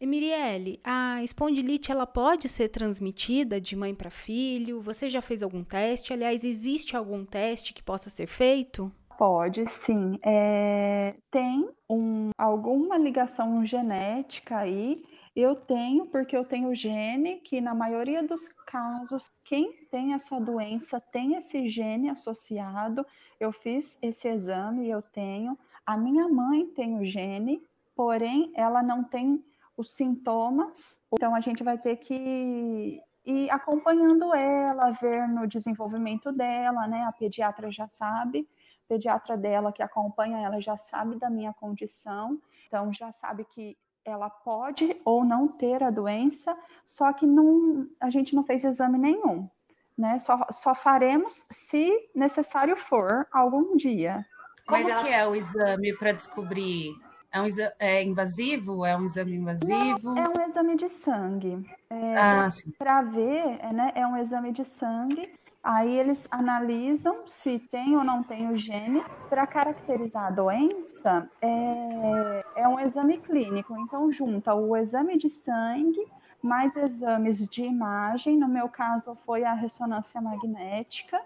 Emiriele, 0.00 0.80
a 0.84 1.24
espondilite 1.24 1.90
ela 1.90 2.06
pode 2.06 2.48
ser 2.48 2.68
transmitida 2.68 3.60
de 3.60 3.74
mãe 3.74 3.92
para 3.92 4.10
filho? 4.10 4.80
Você 4.80 5.10
já 5.10 5.20
fez 5.20 5.42
algum 5.42 5.64
teste? 5.64 6.12
Aliás, 6.12 6.44
existe 6.44 6.96
algum 6.96 7.24
teste 7.24 7.74
que 7.74 7.82
possa 7.82 8.08
ser 8.08 8.28
feito? 8.28 8.92
Pode, 9.18 9.66
sim. 9.66 10.16
É, 10.24 11.16
tem 11.32 11.68
um, 11.90 12.30
alguma 12.38 12.96
ligação 12.96 13.66
genética 13.66 14.58
aí. 14.58 15.02
Eu 15.34 15.56
tenho, 15.56 16.06
porque 16.06 16.36
eu 16.36 16.44
tenho 16.44 16.72
gene 16.76 17.40
que, 17.40 17.60
na 17.60 17.74
maioria 17.74 18.22
dos 18.22 18.46
casos, 18.68 19.28
quem 19.44 19.72
tem 19.90 20.14
essa 20.14 20.40
doença 20.40 21.00
tem 21.00 21.34
esse 21.34 21.68
gene 21.68 22.08
associado. 22.08 23.04
Eu 23.40 23.50
fiz 23.50 23.98
esse 24.00 24.28
exame 24.28 24.86
e 24.86 24.90
eu 24.90 25.02
tenho. 25.02 25.58
A 25.84 25.96
minha 25.96 26.28
mãe 26.28 26.66
tem 26.66 26.96
o 27.00 27.04
gene, 27.04 27.60
porém, 27.96 28.52
ela 28.54 28.80
não 28.80 29.02
tem 29.02 29.42
os 29.78 29.92
sintomas. 29.92 31.04
Então 31.12 31.34
a 31.34 31.40
gente 31.40 31.62
vai 31.62 31.78
ter 31.78 31.96
que 31.96 33.00
ir 33.24 33.50
acompanhando 33.50 34.34
ela, 34.34 34.90
ver 34.90 35.28
no 35.28 35.46
desenvolvimento 35.46 36.32
dela, 36.32 36.86
né? 36.88 37.04
A 37.04 37.12
pediatra 37.12 37.70
já 37.70 37.86
sabe, 37.86 38.48
a 38.86 38.88
pediatra 38.88 39.36
dela 39.36 39.72
que 39.72 39.82
acompanha 39.82 40.38
ela 40.38 40.60
já 40.60 40.76
sabe 40.76 41.16
da 41.16 41.30
minha 41.30 41.54
condição, 41.54 42.40
então 42.66 42.92
já 42.92 43.12
sabe 43.12 43.44
que 43.44 43.78
ela 44.04 44.28
pode 44.28 45.00
ou 45.04 45.24
não 45.24 45.46
ter 45.46 45.82
a 45.82 45.90
doença, 45.90 46.56
só 46.84 47.12
que 47.12 47.26
não, 47.26 47.86
a 48.00 48.10
gente 48.10 48.34
não 48.34 48.42
fez 48.42 48.64
exame 48.64 48.98
nenhum, 48.98 49.48
né? 49.96 50.18
Só, 50.18 50.44
só 50.50 50.74
faremos 50.74 51.46
se 51.50 52.10
necessário 52.14 52.76
for 52.76 53.28
algum 53.30 53.76
dia. 53.76 54.26
Como 54.66 54.88
ela... 54.88 55.04
que 55.04 55.12
é 55.12 55.26
o 55.26 55.36
exame 55.36 55.94
para 55.96 56.12
descobrir 56.12 56.94
é, 57.32 57.40
um 57.40 57.46
é 57.78 58.04
invasivo? 58.04 58.84
É 58.84 58.96
um 58.96 59.04
exame 59.04 59.34
invasivo? 59.34 60.14
Não, 60.14 60.24
é 60.24 60.28
um 60.28 60.46
exame 60.46 60.76
de 60.76 60.88
sangue. 60.88 61.66
É, 61.90 62.16
ah, 62.16 62.48
Para 62.78 63.02
ver, 63.02 63.58
é, 63.60 63.72
né, 63.72 63.92
é 63.94 64.06
um 64.06 64.16
exame 64.16 64.52
de 64.52 64.64
sangue. 64.64 65.30
Aí 65.62 65.98
eles 65.98 66.26
analisam 66.30 67.26
se 67.26 67.58
tem 67.58 67.96
ou 67.96 68.04
não 68.04 68.22
tem 68.22 68.50
o 68.50 68.56
gene. 68.56 69.04
Para 69.28 69.46
caracterizar 69.46 70.26
a 70.26 70.30
doença, 70.30 71.28
é, 71.42 72.44
é 72.56 72.68
um 72.68 72.80
exame 72.80 73.18
clínico. 73.18 73.76
Então, 73.78 74.10
junta 74.10 74.54
o 74.54 74.76
exame 74.76 75.18
de 75.18 75.28
sangue 75.28 76.06
mais 76.40 76.76
exames 76.76 77.48
de 77.48 77.64
imagem. 77.64 78.38
No 78.38 78.48
meu 78.48 78.68
caso, 78.68 79.14
foi 79.14 79.44
a 79.44 79.52
ressonância 79.52 80.20
magnética 80.20 81.20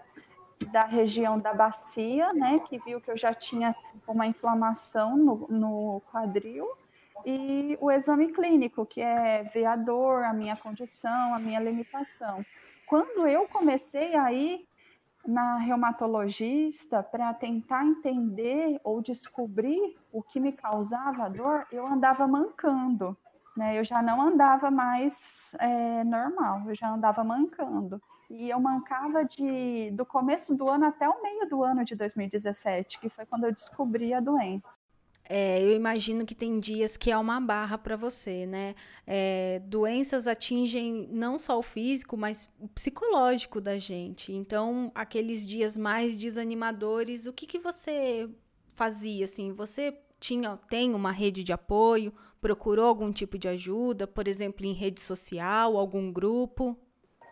da 0.71 0.85
região 0.85 1.39
da 1.39 1.53
bacia, 1.53 2.33
né, 2.33 2.59
que 2.67 2.77
viu 2.79 3.01
que 3.01 3.11
eu 3.11 3.17
já 3.17 3.33
tinha 3.33 3.75
uma 4.07 4.25
inflamação 4.27 5.17
no, 5.17 5.47
no 5.49 6.01
quadril, 6.11 6.67
e 7.25 7.77
o 7.79 7.89
exame 7.89 8.31
clínico, 8.33 8.85
que 8.85 9.01
é 9.01 9.43
ver 9.43 9.65
a 9.65 9.75
dor, 9.75 10.23
a 10.23 10.33
minha 10.33 10.57
condição, 10.57 11.33
a 11.33 11.39
minha 11.39 11.59
limitação. 11.59 12.45
Quando 12.85 13.25
eu 13.25 13.47
comecei 13.47 14.15
a 14.15 14.31
ir 14.33 14.67
na 15.25 15.57
reumatologista 15.57 17.01
para 17.01 17.33
tentar 17.33 17.85
entender 17.85 18.79
ou 18.83 19.01
descobrir 19.01 19.95
o 20.11 20.21
que 20.21 20.39
me 20.39 20.51
causava 20.51 21.29
dor, 21.29 21.65
eu 21.71 21.87
andava 21.87 22.27
mancando, 22.27 23.15
né? 23.55 23.79
Eu 23.79 23.85
já 23.85 24.01
não 24.01 24.21
andava 24.21 24.69
mais 24.69 25.55
é, 25.59 26.03
normal, 26.03 26.63
eu 26.67 26.75
já 26.75 26.89
andava 26.89 27.23
mancando. 27.23 28.01
E 28.33 28.49
eu 28.49 28.59
mancava 28.59 29.23
de 29.23 29.91
do 29.91 30.03
começo 30.03 30.57
do 30.57 30.67
ano 30.67 30.85
até 30.85 31.07
o 31.07 31.21
meio 31.21 31.47
do 31.47 31.63
ano 31.63 31.85
de 31.85 31.95
2017, 31.95 32.99
que 32.99 33.07
foi 33.07 33.27
quando 33.27 33.43
eu 33.43 33.51
descobri 33.51 34.11
a 34.11 34.19
doença. 34.19 34.71
É, 35.23 35.63
eu 35.63 35.75
imagino 35.75 36.25
que 36.25 36.33
tem 36.33 36.59
dias 36.59 36.97
que 36.97 37.11
é 37.11 37.17
uma 37.17 37.39
barra 37.39 37.77
para 37.77 37.95
você, 37.95 38.47
né? 38.47 38.73
É, 39.05 39.61
doenças 39.67 40.25
atingem 40.25 41.07
não 41.11 41.37
só 41.37 41.59
o 41.59 41.61
físico, 41.61 42.17
mas 42.17 42.49
o 42.59 42.67
psicológico 42.67 43.61
da 43.61 43.77
gente. 43.77 44.33
Então, 44.33 44.91
aqueles 44.95 45.45
dias 45.45 45.77
mais 45.77 46.17
desanimadores, 46.17 47.27
o 47.27 47.33
que, 47.33 47.45
que 47.45 47.59
você 47.59 48.27
fazia? 48.73 49.25
Assim, 49.25 49.53
você 49.53 49.95
tinha, 50.19 50.57
tem 50.69 50.95
uma 50.95 51.11
rede 51.11 51.43
de 51.43 51.53
apoio? 51.53 52.11
Procurou 52.41 52.87
algum 52.87 53.11
tipo 53.11 53.37
de 53.37 53.47
ajuda, 53.47 54.07
por 54.07 54.27
exemplo, 54.27 54.65
em 54.65 54.73
rede 54.73 55.01
social, 55.01 55.77
algum 55.77 56.11
grupo? 56.11 56.75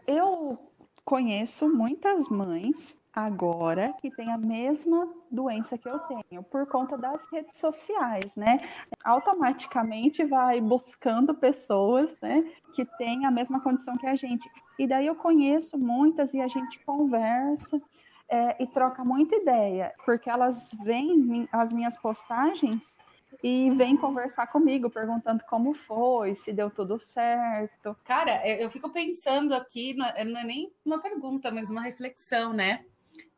Eu 0.07 0.70
conheço 1.05 1.67
muitas 1.67 2.27
mães 2.27 2.99
agora 3.13 3.93
que 3.99 4.09
têm 4.11 4.31
a 4.31 4.37
mesma 4.37 5.07
doença 5.29 5.77
que 5.77 5.89
eu 5.89 5.99
tenho, 5.99 6.43
por 6.43 6.65
conta 6.67 6.97
das 6.97 7.25
redes 7.31 7.57
sociais, 7.57 8.35
né? 8.35 8.57
Automaticamente 9.03 10.23
vai 10.23 10.61
buscando 10.61 11.33
pessoas, 11.33 12.17
né, 12.21 12.43
que 12.73 12.85
têm 12.97 13.25
a 13.25 13.31
mesma 13.31 13.59
condição 13.59 13.97
que 13.97 14.07
a 14.07 14.15
gente. 14.15 14.49
E 14.79 14.87
daí 14.87 15.07
eu 15.07 15.15
conheço 15.15 15.77
muitas 15.77 16.33
e 16.33 16.39
a 16.39 16.47
gente 16.47 16.79
conversa 16.85 17.81
é, 18.29 18.63
e 18.63 18.67
troca 18.67 19.03
muita 19.03 19.35
ideia, 19.35 19.93
porque 20.05 20.29
elas 20.29 20.73
veem 20.83 21.47
as 21.51 21.73
minhas 21.73 21.97
postagens 21.97 22.97
e 23.43 23.71
vem 23.71 23.97
conversar 23.97 24.47
comigo, 24.47 24.89
perguntando 24.89 25.43
como 25.49 25.73
foi, 25.73 26.35
se 26.35 26.53
deu 26.53 26.69
tudo 26.69 26.99
certo. 26.99 27.97
Cara, 28.03 28.31
é, 28.45 28.63
eu 28.63 28.69
fico 28.69 28.91
pensando 28.91 29.53
aqui, 29.53 29.93
não 29.95 30.05
é 30.05 30.43
nem 30.43 30.71
uma 30.85 31.01
pergunta, 31.01 31.49
mas 31.51 31.71
uma 31.71 31.81
reflexão, 31.81 32.53
né? 32.53 32.85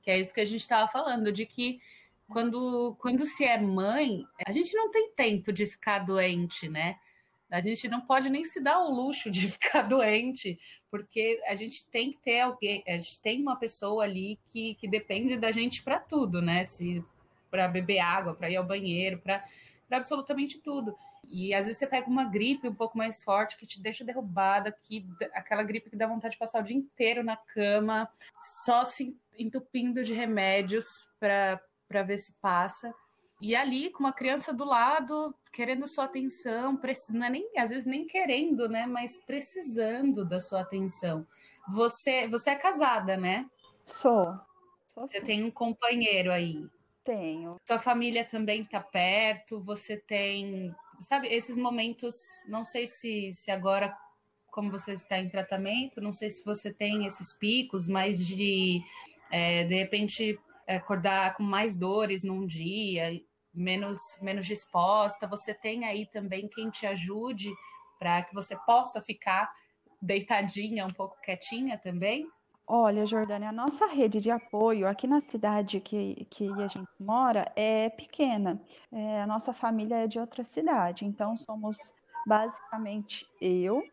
Que 0.02 0.12
é 0.12 0.20
isso 0.20 0.34
que 0.34 0.42
a 0.42 0.46
gente 0.46 0.62
estava 0.62 0.92
falando, 0.92 1.32
de 1.32 1.46
que 1.46 1.80
quando, 2.28 2.96
quando 3.00 3.26
se 3.26 3.46
é 3.46 3.58
mãe, 3.58 4.26
a 4.46 4.52
gente 4.52 4.76
não 4.76 4.92
tem 4.92 5.12
tempo 5.12 5.54
de 5.54 5.66
ficar 5.66 6.00
doente, 6.00 6.68
né? 6.68 6.98
A 7.50 7.62
gente 7.62 7.88
não 7.88 8.02
pode 8.02 8.30
nem 8.30 8.44
se 8.44 8.60
dar 8.60 8.80
o 8.80 8.94
luxo 8.94 9.30
de 9.30 9.48
ficar 9.48 9.84
doente, 9.84 10.60
porque 10.92 11.40
a 11.48 11.56
gente 11.56 11.86
tem 11.88 12.12
que 12.12 12.18
ter 12.18 12.42
alguém, 12.42 12.84
a 12.88 12.98
gente 12.98 13.22
tem 13.22 13.42
uma 13.42 13.56
pessoa 13.56 14.04
ali 14.04 14.40
que, 14.52 14.76
que 14.76 14.88
depende 14.88 15.38
da 15.38 15.52
gente 15.52 15.82
para 15.82 16.00
tudo, 16.00 16.42
né? 16.42 16.66
Se 16.66 17.04
para 17.50 17.68
beber 17.68 18.00
água, 18.00 18.34
para 18.34 18.50
ir 18.50 18.56
ao 18.56 18.66
banheiro, 18.66 19.20
para 19.20 19.44
para 19.94 19.98
absolutamente 20.00 20.60
tudo. 20.60 20.96
E 21.28 21.54
às 21.54 21.66
vezes 21.66 21.78
você 21.78 21.88
pega 21.88 22.10
uma 22.10 22.26
gripe 22.26 22.68
um 22.68 22.74
pouco 22.74 22.98
mais 22.98 23.22
forte 23.22 23.58
que 23.58 23.68
te 23.68 23.82
deixa 23.82 24.04
derrubada, 24.04 24.72
que 24.72 25.06
aquela 25.34 25.62
gripe 25.62 25.90
que 25.90 25.96
dá 25.96 26.08
vontade 26.08 26.34
de 26.34 26.40
passar 26.40 26.62
o 26.62 26.64
dia 26.64 26.76
inteiro 26.76 27.24
na 27.24 27.38
cama, 27.38 28.10
só 28.66 28.84
se 28.84 29.16
entupindo 29.38 30.04
de 30.04 30.14
remédios 30.14 31.08
para 31.20 32.04
ver 32.04 32.18
se 32.18 32.34
passa. 32.42 32.94
E 33.40 33.56
ali, 33.56 33.92
com 33.92 34.00
uma 34.00 34.14
criança 34.14 34.54
do 34.54 34.64
lado, 34.64 35.36
querendo 35.52 35.88
sua 35.88 36.06
atenção, 36.06 36.80
não 37.10 37.26
é 37.26 37.30
nem, 37.30 37.50
às 37.58 37.70
vezes 37.70 37.86
nem 37.86 38.08
querendo, 38.08 38.68
né? 38.70 38.88
Mas 38.88 39.18
precisando 39.18 40.26
da 40.26 40.40
sua 40.40 40.62
atenção. 40.62 41.28
Você, 41.70 42.28
você 42.28 42.52
é 42.52 42.56
casada, 42.56 43.16
né? 43.16 43.46
Sou. 43.86 44.34
Sou 44.88 45.06
você 45.06 45.20
sim. 45.20 45.26
tem 45.26 45.44
um 45.44 45.52
companheiro 45.52 46.32
aí. 46.32 46.66
Tenho. 47.04 47.58
Sua 47.68 47.80
família 47.80 48.24
também 48.24 48.64
tá 48.64 48.80
perto, 48.80 49.62
você 49.62 49.98
tem, 49.98 50.74
sabe, 51.00 51.28
esses 51.28 51.58
momentos, 51.58 52.16
não 52.48 52.64
sei 52.64 52.88
se, 52.88 53.34
se 53.34 53.52
agora, 53.52 53.96
como 54.52 54.72
você 54.72 54.94
está 54.94 55.18
em 55.18 55.30
tratamento, 55.30 56.00
não 56.00 56.14
sei 56.14 56.30
se 56.30 56.44
você 56.46 56.74
tem 56.74 57.06
esses 57.06 57.34
picos, 57.34 57.88
mas 57.88 58.26
de, 58.26 58.82
é, 59.30 59.66
de 59.66 59.76
repente, 59.76 60.40
acordar 60.68 61.36
com 61.36 61.44
mais 61.44 61.78
dores 61.78 62.24
num 62.24 62.46
dia, 62.46 63.22
menos, 63.54 64.00
menos 64.22 64.46
disposta, 64.46 65.28
você 65.28 65.54
tem 65.54 65.86
aí 65.86 66.06
também 66.06 66.48
quem 66.48 66.70
te 66.70 66.86
ajude 66.86 67.52
para 68.00 68.24
que 68.24 68.34
você 68.34 68.58
possa 68.66 69.02
ficar 69.02 69.52
deitadinha, 70.02 70.86
um 70.86 70.92
pouco 70.92 71.20
quietinha 71.22 71.78
também? 71.78 72.28
Olha, 72.66 73.06
Jordânia, 73.06 73.50
a 73.50 73.54
nossa 73.54 73.86
rede 73.86 74.22
de 74.22 74.32
apoio 74.32 74.88
aqui 74.88 75.06
na 75.06 75.20
cidade 75.20 75.82
que, 75.82 76.26
que 76.30 76.50
a 76.62 76.68
gente 76.68 76.90
mora 76.98 77.52
é 77.56 77.90
pequena. 77.90 78.62
É, 78.92 79.22
a 79.22 79.28
nossa 79.28 79.52
família 79.52 80.04
é 80.04 80.08
de 80.08 80.18
outra 80.18 80.44
cidade, 80.46 81.06
então 81.06 81.36
somos 81.36 81.94
basicamente 82.26 83.28
eu 83.42 83.84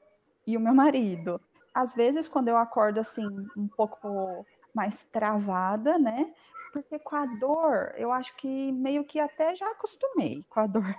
e 0.47 0.57
o 0.57 0.61
meu 0.61 0.73
marido. 0.73 1.41
Às 1.75 1.95
vezes, 1.95 2.29
quando 2.29 2.49
eu 2.49 2.57
acordo 2.57 3.01
assim, 3.01 3.27
um 3.57 3.67
pouco 3.67 4.47
mais 4.73 5.03
travada, 5.03 5.99
né? 5.99 6.33
Porque 6.73 6.99
com 7.01 7.17
a 7.17 7.27
dor, 7.27 7.93
eu 7.97 8.13
acho 8.13 8.37
que 8.37 8.71
meio 8.73 9.05
que 9.05 9.19
até 9.19 9.55
já 9.57 9.69
acostumei 9.71 10.45
com 10.49 10.61
a 10.61 10.67
dor. 10.69 10.97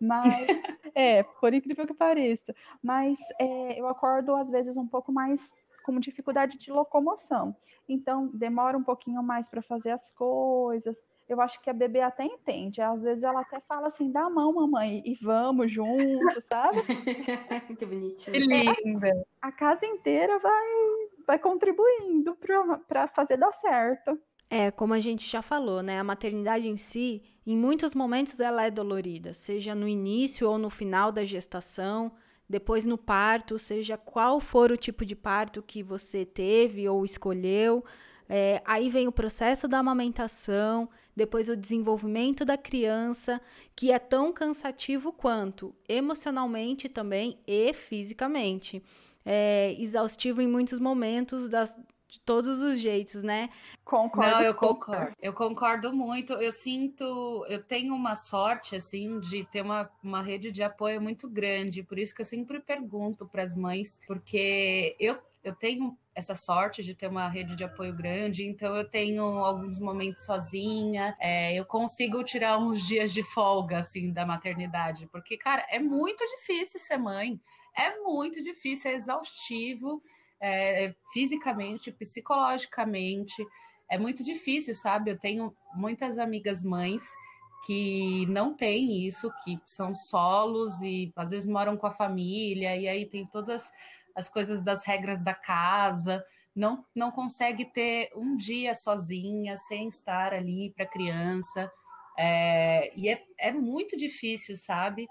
Mas, 0.00 0.34
é, 0.94 1.22
por 1.22 1.54
incrível 1.54 1.86
que 1.86 1.94
pareça. 1.94 2.54
Mas 2.82 3.20
é, 3.40 3.80
eu 3.80 3.86
acordo, 3.86 4.34
às 4.34 4.50
vezes, 4.50 4.76
um 4.76 4.86
pouco 4.86 5.12
mais 5.12 5.52
com 5.84 6.00
dificuldade 6.00 6.58
de 6.58 6.72
locomoção. 6.72 7.54
Então, 7.88 8.30
demora 8.32 8.76
um 8.76 8.82
pouquinho 8.82 9.22
mais 9.22 9.48
para 9.48 9.62
fazer 9.62 9.90
as 9.90 10.10
coisas. 10.10 11.04
Eu 11.28 11.40
acho 11.40 11.60
que 11.60 11.68
a 11.68 11.72
bebê 11.72 12.00
até 12.00 12.24
entende. 12.24 12.80
Às 12.80 13.02
vezes 13.02 13.22
ela 13.22 13.42
até 13.42 13.60
fala 13.60 13.86
assim: 13.86 14.10
dá 14.10 14.22
a 14.22 14.30
mão, 14.30 14.54
mamãe, 14.54 15.02
e 15.04 15.14
vamos 15.14 15.70
juntos, 15.70 16.44
sabe? 16.44 16.78
que 17.78 17.86
bonitinho. 17.86 18.32
Que 18.32 18.38
linda. 18.84 19.26
A, 19.40 19.48
a 19.48 19.52
casa 19.52 19.86
inteira 19.86 20.38
vai, 20.38 20.64
vai 21.26 21.38
contribuindo 21.38 22.36
para 22.88 23.06
fazer 23.08 23.36
dar 23.36 23.52
certo. 23.52 24.18
É, 24.48 24.70
como 24.70 24.94
a 24.94 25.00
gente 25.00 25.28
já 25.28 25.42
falou, 25.42 25.82
né? 25.82 25.98
A 25.98 26.04
maternidade 26.04 26.68
em 26.68 26.76
si, 26.76 27.22
em 27.46 27.56
muitos 27.56 27.94
momentos 27.94 28.40
ela 28.40 28.64
é 28.64 28.70
dolorida, 28.70 29.32
seja 29.32 29.74
no 29.74 29.88
início 29.88 30.48
ou 30.48 30.58
no 30.58 30.70
final 30.70 31.10
da 31.10 31.24
gestação 31.24 32.12
depois 32.48 32.84
no 32.84 32.98
parto, 32.98 33.58
seja 33.58 33.96
qual 33.96 34.40
for 34.40 34.70
o 34.70 34.76
tipo 34.76 35.04
de 35.04 35.16
parto 35.16 35.62
que 35.62 35.82
você 35.82 36.24
teve 36.24 36.88
ou 36.88 37.04
escolheu. 37.04 37.84
É, 38.28 38.62
aí 38.64 38.88
vem 38.88 39.06
o 39.06 39.12
processo 39.12 39.68
da 39.68 39.78
amamentação, 39.78 40.88
depois 41.14 41.48
o 41.48 41.56
desenvolvimento 41.56 42.44
da 42.44 42.56
criança, 42.56 43.40
que 43.76 43.90
é 43.90 43.98
tão 43.98 44.32
cansativo 44.32 45.12
quanto 45.12 45.74
emocionalmente 45.88 46.88
também 46.88 47.38
e 47.46 47.72
fisicamente. 47.72 48.82
É 49.24 49.74
exaustivo 49.78 50.42
em 50.42 50.46
muitos 50.46 50.78
momentos 50.78 51.48
das, 51.48 51.78
de 52.14 52.20
todos 52.20 52.60
os 52.60 52.78
jeitos, 52.78 53.22
né? 53.22 53.50
Concordo. 53.84 54.30
Não, 54.30 54.40
eu 54.42 54.54
concordo. 54.54 55.12
Eu 55.20 55.32
concordo 55.32 55.92
muito. 55.92 56.32
Eu 56.34 56.52
sinto, 56.52 57.44
eu 57.48 57.62
tenho 57.62 57.94
uma 57.94 58.14
sorte, 58.14 58.76
assim, 58.76 59.18
de 59.20 59.44
ter 59.44 59.62
uma, 59.62 59.90
uma 60.02 60.22
rede 60.22 60.52
de 60.52 60.62
apoio 60.62 61.00
muito 61.00 61.28
grande. 61.28 61.82
Por 61.82 61.98
isso 61.98 62.14
que 62.14 62.22
eu 62.22 62.26
sempre 62.26 62.60
pergunto 62.60 63.26
para 63.26 63.42
as 63.42 63.54
mães, 63.54 64.00
porque 64.06 64.96
eu, 65.00 65.18
eu 65.42 65.54
tenho 65.54 65.96
essa 66.14 66.36
sorte 66.36 66.84
de 66.84 66.94
ter 66.94 67.08
uma 67.08 67.28
rede 67.28 67.56
de 67.56 67.64
apoio 67.64 67.92
grande, 67.92 68.46
então 68.46 68.76
eu 68.76 68.88
tenho 68.88 69.24
alguns 69.24 69.80
momentos 69.80 70.24
sozinha, 70.24 71.16
é, 71.18 71.58
eu 71.58 71.64
consigo 71.64 72.22
tirar 72.22 72.56
uns 72.56 72.86
dias 72.86 73.12
de 73.12 73.24
folga, 73.24 73.78
assim, 73.78 74.12
da 74.12 74.24
maternidade, 74.24 75.08
porque, 75.08 75.36
cara, 75.36 75.66
é 75.68 75.80
muito 75.80 76.24
difícil 76.36 76.78
ser 76.78 76.98
mãe, 76.98 77.40
é 77.76 77.98
muito 77.98 78.40
difícil, 78.40 78.92
é 78.92 78.94
exaustivo, 78.94 80.00
é, 80.46 80.94
fisicamente, 81.12 81.90
psicologicamente. 81.90 83.46
É 83.88 83.98
muito 83.98 84.22
difícil, 84.22 84.74
sabe? 84.74 85.10
Eu 85.10 85.18
tenho 85.18 85.54
muitas 85.74 86.18
amigas 86.18 86.62
mães 86.62 87.02
que 87.66 88.26
não 88.26 88.52
têm 88.52 89.06
isso, 89.06 89.32
que 89.42 89.58
são 89.64 89.94
solos 89.94 90.82
e 90.82 91.10
às 91.16 91.30
vezes 91.30 91.48
moram 91.48 91.78
com 91.78 91.86
a 91.86 91.90
família, 91.90 92.76
e 92.76 92.86
aí 92.86 93.06
tem 93.06 93.24
todas 93.24 93.72
as 94.14 94.28
coisas 94.28 94.60
das 94.60 94.84
regras 94.84 95.22
da 95.22 95.32
casa, 95.32 96.22
não, 96.54 96.84
não 96.94 97.10
consegue 97.10 97.64
ter 97.64 98.10
um 98.14 98.36
dia 98.36 98.74
sozinha, 98.74 99.56
sem 99.56 99.88
estar 99.88 100.34
ali 100.34 100.70
para 100.76 100.84
a 100.84 100.88
criança. 100.88 101.72
É, 102.18 102.92
e 102.94 103.08
é, 103.08 103.24
é 103.38 103.50
muito 103.50 103.96
difícil, 103.96 104.58
sabe? 104.58 105.08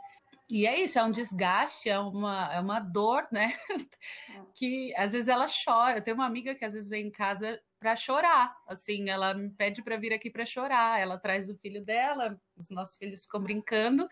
E 0.50 0.68
é 0.68 0.80
isso, 0.82 1.00
é 1.00 1.04
um 1.04 1.12
desgaste, 1.12 1.90
é 1.90 1.98
uma, 1.98 2.54
é 2.54 2.60
uma 2.60 2.80
dor, 2.80 3.28
né? 3.32 3.54
É. 3.70 4.42
que 4.54 4.94
às 4.96 5.14
vezes 5.14 5.28
ela 5.28 5.48
chora. 5.48 5.98
Eu 5.98 6.04
tenho 6.04 6.16
uma 6.16 6.26
amiga 6.26 6.54
que 6.54 6.66
às 6.66 6.74
vezes 6.74 6.90
vem 6.90 7.08
em 7.08 7.12
casa 7.12 7.60
para 7.80 7.96
chorar, 7.98 8.56
assim, 8.66 9.10
ela 9.10 9.34
me 9.34 9.50
pede 9.50 9.84
para 9.84 9.98
vir 9.98 10.14
aqui 10.14 10.30
para 10.30 10.46
chorar. 10.46 11.02
Ela 11.02 11.18
traz 11.18 11.50
o 11.50 11.58
filho 11.58 11.84
dela, 11.84 12.40
os 12.56 12.70
nossos 12.70 12.96
filhos 12.96 13.24
ficam 13.24 13.42
brincando 13.42 14.08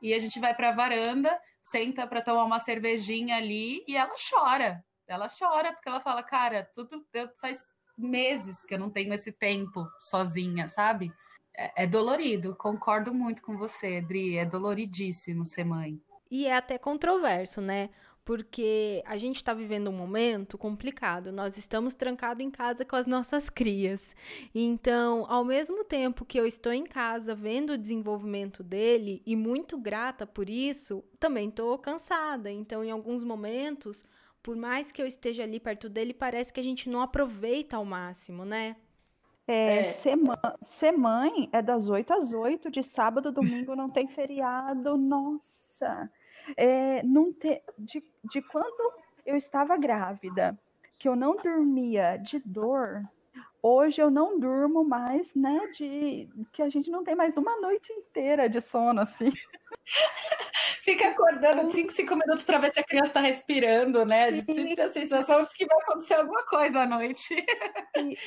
e 0.00 0.14
a 0.14 0.18
gente 0.20 0.38
vai 0.38 0.54
para 0.54 0.68
a 0.68 0.72
varanda, 0.72 1.36
senta 1.60 2.06
para 2.06 2.22
tomar 2.22 2.44
uma 2.44 2.60
cervejinha 2.60 3.36
ali 3.36 3.82
e 3.88 3.96
ela 3.96 4.14
chora. 4.30 4.84
Ela 5.08 5.28
chora 5.28 5.72
porque 5.72 5.88
ela 5.88 6.00
fala, 6.00 6.22
cara, 6.22 6.70
tudo 6.72 7.04
faz 7.40 7.64
meses 7.98 8.64
que 8.64 8.74
eu 8.74 8.78
não 8.78 8.90
tenho 8.90 9.12
esse 9.12 9.32
tempo 9.32 9.84
sozinha, 10.00 10.68
sabe? 10.68 11.12
É, 11.56 11.84
é, 11.84 11.86
dolorido, 11.86 12.54
concordo 12.54 13.14
muito 13.14 13.42
com 13.42 13.56
você, 13.56 13.96
Adri. 13.96 14.36
É 14.36 14.44
doloridíssimo 14.44 15.46
ser 15.46 15.64
mãe. 15.64 16.00
E 16.30 16.46
é 16.46 16.54
até 16.54 16.76
controverso, 16.76 17.60
né? 17.60 17.88
Porque 18.24 19.02
a 19.06 19.16
gente 19.16 19.36
está 19.36 19.54
vivendo 19.54 19.88
um 19.88 19.96
momento 19.96 20.58
complicado. 20.58 21.30
Nós 21.30 21.56
estamos 21.56 21.94
trancados 21.94 22.44
em 22.44 22.50
casa 22.50 22.84
com 22.84 22.96
as 22.96 23.06
nossas 23.06 23.48
crias. 23.48 24.16
Então, 24.52 25.24
ao 25.28 25.44
mesmo 25.44 25.84
tempo 25.84 26.24
que 26.24 26.38
eu 26.38 26.44
estou 26.44 26.72
em 26.72 26.84
casa 26.84 27.34
vendo 27.34 27.74
o 27.74 27.78
desenvolvimento 27.78 28.64
dele 28.64 29.22
e 29.24 29.36
muito 29.36 29.78
grata 29.78 30.26
por 30.26 30.50
isso, 30.50 31.04
também 31.20 31.48
estou 31.48 31.78
cansada. 31.78 32.50
Então, 32.50 32.82
em 32.84 32.90
alguns 32.90 33.22
momentos, 33.22 34.04
por 34.42 34.56
mais 34.56 34.90
que 34.90 35.00
eu 35.00 35.06
esteja 35.06 35.44
ali 35.44 35.60
perto 35.60 35.88
dele, 35.88 36.12
parece 36.12 36.52
que 36.52 36.60
a 36.60 36.64
gente 36.64 36.88
não 36.88 37.00
aproveita 37.00 37.76
ao 37.76 37.84
máximo, 37.84 38.44
né? 38.44 38.76
É, 39.46 39.78
é. 39.78 39.84
Ser, 39.84 40.16
mãe, 40.16 40.36
ser, 40.60 40.92
mãe 40.92 41.48
é 41.52 41.62
das 41.62 41.88
8 41.88 42.12
às 42.12 42.32
8, 42.32 42.70
de 42.70 42.82
sábado, 42.82 43.32
domingo 43.32 43.76
não 43.76 43.88
tem 43.88 44.08
feriado, 44.08 44.96
nossa. 44.96 46.10
É, 46.56 47.02
não 47.02 47.32
te, 47.32 47.62
de, 47.78 48.02
de 48.24 48.42
quando 48.42 48.92
eu 49.24 49.36
estava 49.36 49.76
grávida, 49.76 50.58
que 50.98 51.08
eu 51.08 51.16
não 51.16 51.36
dormia 51.36 52.16
de 52.16 52.38
dor, 52.40 53.02
hoje 53.66 54.00
eu 54.00 54.10
não 54.10 54.38
durmo 54.38 54.84
mais, 54.84 55.34
né? 55.34 55.68
De 55.72 56.28
que 56.52 56.62
a 56.62 56.68
gente 56.68 56.90
não 56.90 57.02
tem 57.02 57.16
mais 57.16 57.36
uma 57.36 57.60
noite 57.60 57.92
inteira 57.92 58.48
de 58.48 58.60
sono, 58.60 59.00
assim. 59.00 59.30
Fica 60.82 61.08
acordando 61.08 61.70
5, 61.70 61.92
5 61.92 62.16
minutos 62.16 62.44
para 62.44 62.58
ver 62.58 62.70
se 62.70 62.78
a 62.78 62.84
criança 62.84 63.08
está 63.08 63.20
respirando, 63.20 64.04
né? 64.04 64.24
A 64.24 64.30
gente 64.30 64.54
sempre 64.54 64.76
tem 64.76 64.84
a 64.84 64.92
sensação 64.92 65.42
de 65.42 65.52
que 65.52 65.66
vai 65.66 65.78
acontecer 65.82 66.14
alguma 66.14 66.44
coisa 66.44 66.80
à 66.80 66.86
noite. 66.86 67.34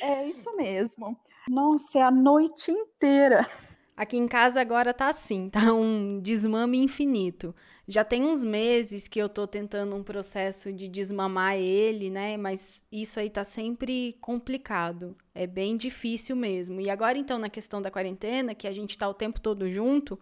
É 0.02 0.26
isso 0.26 0.56
mesmo. 0.58 1.18
Nossa, 1.48 2.00
é 2.00 2.02
a 2.02 2.12
noite 2.12 2.72
inteira. 2.72 3.48
Aqui 3.96 4.18
em 4.18 4.28
casa 4.28 4.62
agora 4.62 4.94
tá 4.94 5.08
assim, 5.08 5.50
tá 5.50 5.74
um 5.74 6.20
desmame 6.22 6.80
infinito. 6.80 7.56
Já 7.92 8.04
tem 8.04 8.24
uns 8.24 8.44
meses 8.44 9.08
que 9.08 9.20
eu 9.20 9.28
tô 9.28 9.48
tentando 9.48 9.96
um 9.96 10.04
processo 10.04 10.72
de 10.72 10.88
desmamar 10.88 11.56
ele, 11.56 12.12
né? 12.12 12.38
Mas 12.38 12.84
isso 12.92 13.20
aí 13.20 13.32
tá 13.32 13.44
sempre 13.44 14.16
complicado. 14.22 15.18
É 15.34 15.48
bem 15.48 15.76
difícil 15.76 16.36
mesmo. 16.36 16.80
E 16.80 16.88
agora 16.88 17.18
então 17.18 17.40
na 17.40 17.50
questão 17.50 17.82
da 17.82 17.90
quarentena, 17.90 18.54
que 18.54 18.68
a 18.68 18.72
gente 18.72 18.96
tá 18.96 19.10
o 19.10 19.14
tempo 19.16 19.42
todo 19.42 19.68
junto, 19.68 20.20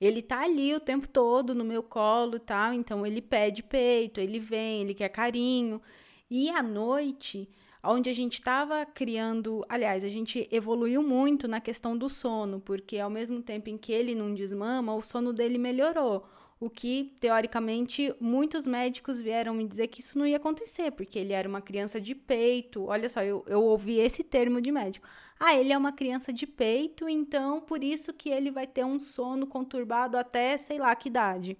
ele 0.00 0.22
tá 0.22 0.44
ali 0.44 0.72
o 0.72 0.78
tempo 0.78 1.08
todo 1.08 1.56
no 1.56 1.64
meu 1.64 1.82
colo 1.82 2.36
e 2.36 2.38
tal, 2.38 2.72
então 2.72 3.04
ele 3.04 3.20
pede 3.20 3.64
peito, 3.64 4.20
ele 4.20 4.38
vem, 4.38 4.82
ele 4.82 4.94
quer 4.94 5.08
carinho. 5.08 5.82
E 6.30 6.48
à 6.50 6.62
noite, 6.62 7.48
onde 7.82 8.08
a 8.08 8.14
gente 8.14 8.34
estava 8.34 8.86
criando, 8.86 9.66
aliás, 9.68 10.04
a 10.04 10.08
gente 10.08 10.48
evoluiu 10.52 11.02
muito 11.02 11.48
na 11.48 11.60
questão 11.60 11.98
do 11.98 12.08
sono, 12.08 12.60
porque 12.60 12.96
ao 12.96 13.10
mesmo 13.10 13.42
tempo 13.42 13.68
em 13.68 13.76
que 13.76 13.92
ele 13.92 14.14
não 14.14 14.32
desmama, 14.32 14.94
o 14.94 15.02
sono 15.02 15.32
dele 15.32 15.58
melhorou. 15.58 16.24
O 16.60 16.68
que, 16.68 17.14
teoricamente, 17.20 18.12
muitos 18.20 18.66
médicos 18.66 19.20
vieram 19.20 19.54
me 19.54 19.64
dizer 19.64 19.86
que 19.86 20.00
isso 20.00 20.18
não 20.18 20.26
ia 20.26 20.38
acontecer, 20.38 20.90
porque 20.90 21.18
ele 21.18 21.32
era 21.32 21.48
uma 21.48 21.60
criança 21.60 22.00
de 22.00 22.16
peito. 22.16 22.84
Olha 22.86 23.08
só, 23.08 23.22
eu, 23.22 23.44
eu 23.46 23.62
ouvi 23.62 23.98
esse 24.00 24.24
termo 24.24 24.60
de 24.60 24.72
médico. 24.72 25.06
Ah, 25.38 25.54
ele 25.54 25.72
é 25.72 25.78
uma 25.78 25.92
criança 25.92 26.32
de 26.32 26.46
peito, 26.46 27.08
então 27.08 27.60
por 27.60 27.84
isso 27.84 28.12
que 28.12 28.28
ele 28.28 28.50
vai 28.50 28.66
ter 28.66 28.84
um 28.84 28.98
sono 28.98 29.46
conturbado 29.46 30.18
até 30.18 30.56
sei 30.56 30.78
lá 30.78 30.94
que 30.96 31.08
idade. 31.08 31.56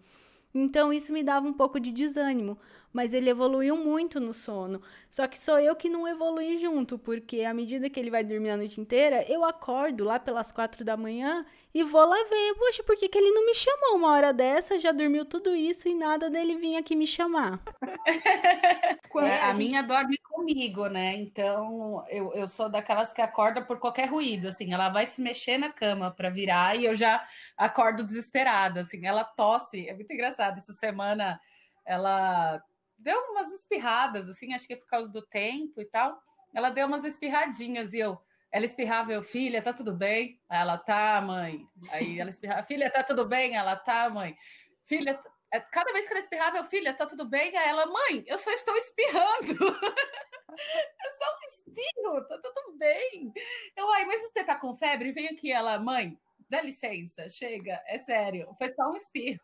Então 0.52 0.92
isso 0.92 1.12
me 1.12 1.22
dava 1.22 1.46
um 1.46 1.52
pouco 1.52 1.78
de 1.78 1.92
desânimo, 1.92 2.58
mas 2.92 3.14
ele 3.14 3.30
evoluiu 3.30 3.76
muito 3.76 4.18
no 4.20 4.32
sono. 4.32 4.80
Só 5.08 5.26
que 5.26 5.38
sou 5.38 5.58
eu 5.58 5.76
que 5.76 5.88
não 5.88 6.06
evolui 6.06 6.58
junto, 6.58 6.98
porque 6.98 7.42
à 7.42 7.54
medida 7.54 7.90
que 7.90 7.98
ele 7.98 8.10
vai 8.10 8.24
dormir 8.24 8.50
a 8.50 8.56
noite 8.56 8.80
inteira, 8.80 9.24
eu 9.30 9.44
acordo 9.44 10.04
lá 10.04 10.18
pelas 10.18 10.50
quatro 10.52 10.84
da 10.84 10.96
manhã 10.96 11.44
e 11.74 11.82
vou 11.82 12.04
lá 12.04 12.16
ver, 12.24 12.54
poxa, 12.54 12.82
por 12.82 12.96
que, 12.96 13.08
que 13.08 13.18
ele 13.18 13.30
não 13.30 13.46
me 13.46 13.54
chamou 13.54 13.96
uma 13.96 14.12
hora 14.12 14.32
dessa? 14.32 14.78
Já 14.78 14.90
dormiu 14.90 15.24
tudo 15.24 15.54
isso 15.54 15.88
e 15.88 15.94
nada 15.94 16.30
dele 16.30 16.56
vir 16.56 16.76
aqui 16.76 16.96
me 16.96 17.06
chamar. 17.06 17.60
É, 19.20 19.40
a 19.40 19.54
minha 19.54 19.82
dorme 19.82 20.16
comigo, 20.22 20.86
né? 20.86 21.16
Então 21.16 22.04
eu, 22.08 22.32
eu 22.34 22.46
sou 22.46 22.70
daquelas 22.70 23.12
que 23.12 23.20
acorda 23.20 23.64
por 23.64 23.78
qualquer 23.78 24.08
ruído, 24.08 24.48
assim, 24.48 24.72
ela 24.72 24.90
vai 24.90 25.06
se 25.06 25.20
mexer 25.20 25.58
na 25.58 25.72
cama 25.72 26.10
para 26.10 26.30
virar 26.30 26.76
e 26.76 26.84
eu 26.84 26.94
já 26.94 27.26
acordo 27.56 28.04
desesperada, 28.04 28.82
assim, 28.82 29.04
ela 29.04 29.24
tosse, 29.24 29.88
é 29.88 29.94
muito 29.94 30.12
engraçado. 30.12 30.58
Essa 30.58 30.72
semana 30.72 31.40
ela 31.84 32.62
deu 32.98 33.18
umas 33.30 33.52
espirradas, 33.52 34.28
assim, 34.28 34.52
acho 34.52 34.66
que 34.66 34.74
é 34.74 34.76
por 34.76 34.88
causa 34.88 35.08
do 35.08 35.22
tempo 35.22 35.80
e 35.80 35.84
tal. 35.84 36.20
Ela 36.54 36.70
deu 36.70 36.86
umas 36.86 37.04
espirradinhas 37.04 37.92
e 37.92 37.98
eu, 37.98 38.18
ela 38.50 38.64
espirrava, 38.64 39.12
eu, 39.12 39.22
filha, 39.22 39.62
tá 39.62 39.72
tudo 39.72 39.94
bem? 39.94 40.40
Ela, 40.50 40.76
tá, 40.78 41.20
mãe. 41.20 41.66
Aí 41.90 42.18
ela 42.18 42.30
espirrava, 42.30 42.62
filha, 42.64 42.90
tá 42.90 43.02
tudo 43.02 43.26
bem? 43.26 43.56
Ela, 43.56 43.76
tá, 43.76 44.08
mãe. 44.08 44.36
Filha, 44.84 45.20
é, 45.52 45.60
cada 45.60 45.92
vez 45.92 46.06
que 46.06 46.12
ela 46.12 46.20
espirrava, 46.20 46.58
eu, 46.58 46.64
filha, 46.64 46.94
tá 46.94 47.06
tudo 47.06 47.24
bem? 47.24 47.56
Aí 47.56 47.68
ela, 47.68 47.86
mãe, 47.86 48.24
eu 48.26 48.38
só 48.38 48.50
estou 48.50 48.76
espirrando. 48.76 49.54
é 50.50 51.10
só 51.10 51.24
um 51.24 51.44
espirro, 51.46 52.26
tá 52.26 52.38
tudo 52.38 52.76
bem. 52.78 53.32
Eu, 53.76 53.90
ai, 53.92 54.04
mas 54.06 54.22
você 54.22 54.44
tá 54.44 54.56
com 54.56 54.74
febre? 54.74 55.12
Vem 55.12 55.28
aqui, 55.28 55.52
ela, 55.52 55.78
mãe, 55.78 56.18
dá 56.48 56.62
licença, 56.62 57.28
chega, 57.28 57.82
é 57.86 57.98
sério, 57.98 58.54
foi 58.56 58.68
só 58.70 58.90
um 58.90 58.96
espirro. 58.96 59.40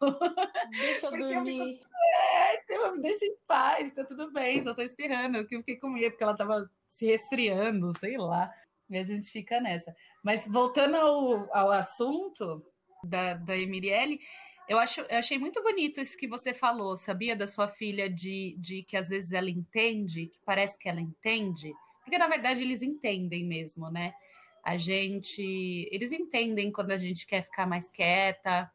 Deixa 0.71 1.07
eu 1.07 1.11
dormir. 1.11 1.59
Eu 1.59 1.77
fico, 2.67 2.85
é, 2.85 2.93
me 2.93 3.03
deixa 3.03 3.27
em 3.27 3.37
paz, 3.47 3.93
tá 3.93 4.05
tudo 4.05 4.33
bem, 4.33 4.63
só 4.63 4.75
tô 4.75 4.83
espirrando. 4.83 5.39
Eu 5.39 5.47
fiquei 5.47 5.77
com 5.77 5.89
medo, 5.89 6.11
porque 6.11 6.25
ela 6.25 6.37
tava 6.37 6.71
se 6.89 7.07
resfriando, 7.07 7.93
sei 7.99 8.17
lá. 8.17 8.53
E 8.89 8.97
a 8.97 9.05
gente 9.05 9.31
fica 9.31 9.61
nessa. 9.61 9.95
Mas 10.23 10.47
voltando 10.49 10.97
ao, 10.97 11.57
ao 11.57 11.71
assunto 11.71 12.65
da, 13.05 13.35
da 13.35 13.57
Emiriele, 13.57 14.21
eu, 14.69 14.79
acho, 14.79 15.03
eu 15.03 15.19
achei 15.19 15.39
muito 15.39 15.63
bonito 15.63 16.01
isso 16.01 16.17
que 16.17 16.27
você 16.27 16.55
falou, 16.55 16.97
sabia? 16.97 17.37
Da 17.37 17.47
sua 17.47 17.69
filha, 17.69 18.09
de, 18.09 18.57
de 18.59 18.83
que 18.83 18.97
às 18.97 19.09
vezes 19.09 19.33
ela 19.33 19.51
entende, 19.51 20.27
que 20.27 20.41
parece 20.45 20.79
que 20.79 20.89
ela 20.89 21.01
entende. 21.01 21.73
Porque 22.03 22.19
na 22.19 22.29
verdade 22.29 22.63
eles 22.63 22.83
entendem 22.83 23.45
mesmo, 23.45 23.91
né? 23.91 24.15
A 24.65 24.77
gente. 24.77 25.43
Eles 25.93 26.11
entendem 26.11 26.73
quando 26.73 26.91
a 26.91 26.97
gente 26.97 27.27
quer 27.27 27.43
ficar 27.43 27.67
mais 27.67 27.89
quieta. 27.89 28.71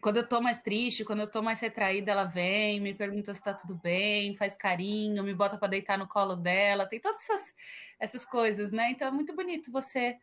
Quando 0.00 0.18
eu 0.18 0.28
tô 0.28 0.40
mais 0.40 0.60
triste, 0.60 1.04
quando 1.04 1.20
eu 1.20 1.30
tô 1.30 1.40
mais 1.40 1.60
retraída, 1.60 2.10
ela 2.10 2.24
vem, 2.24 2.78
me 2.78 2.92
pergunta 2.92 3.32
se 3.32 3.42
tá 3.42 3.54
tudo 3.54 3.74
bem, 3.74 4.36
faz 4.36 4.54
carinho, 4.54 5.24
me 5.24 5.32
bota 5.32 5.56
para 5.56 5.68
deitar 5.68 5.96
no 5.96 6.06
colo 6.06 6.36
dela, 6.36 6.84
tem 6.84 7.00
todas 7.00 7.22
essas, 7.22 7.54
essas 7.98 8.24
coisas, 8.26 8.70
né? 8.70 8.90
Então 8.90 9.08
é 9.08 9.10
muito 9.10 9.34
bonito 9.34 9.72
você 9.72 10.18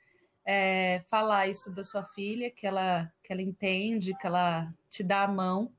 é, 0.46 1.02
falar 1.10 1.48
isso 1.48 1.74
da 1.74 1.84
sua 1.84 2.04
filha, 2.04 2.52
que 2.52 2.68
ela, 2.68 3.12
que 3.24 3.34
ela 3.34 3.42
entende, 3.42 4.16
que 4.16 4.28
ela 4.28 4.72
te 4.92 5.02
dá 5.02 5.24
a 5.24 5.28
mão 5.28 5.74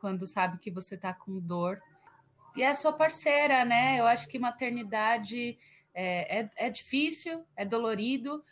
quando 0.00 0.26
sabe 0.26 0.58
que 0.58 0.70
você 0.70 0.96
tá 0.96 1.12
com 1.12 1.40
dor. 1.40 1.82
E 2.56 2.62
é 2.62 2.68
a 2.68 2.74
sua 2.74 2.92
parceira, 2.92 3.64
né? 3.64 3.98
Eu 3.98 4.06
acho 4.06 4.28
que 4.28 4.38
maternidade 4.38 5.58
é, 5.94 6.40
é, 6.40 6.50
é 6.56 6.70
difícil, 6.70 7.44
é 7.56 7.64
dolorido, 7.64 8.42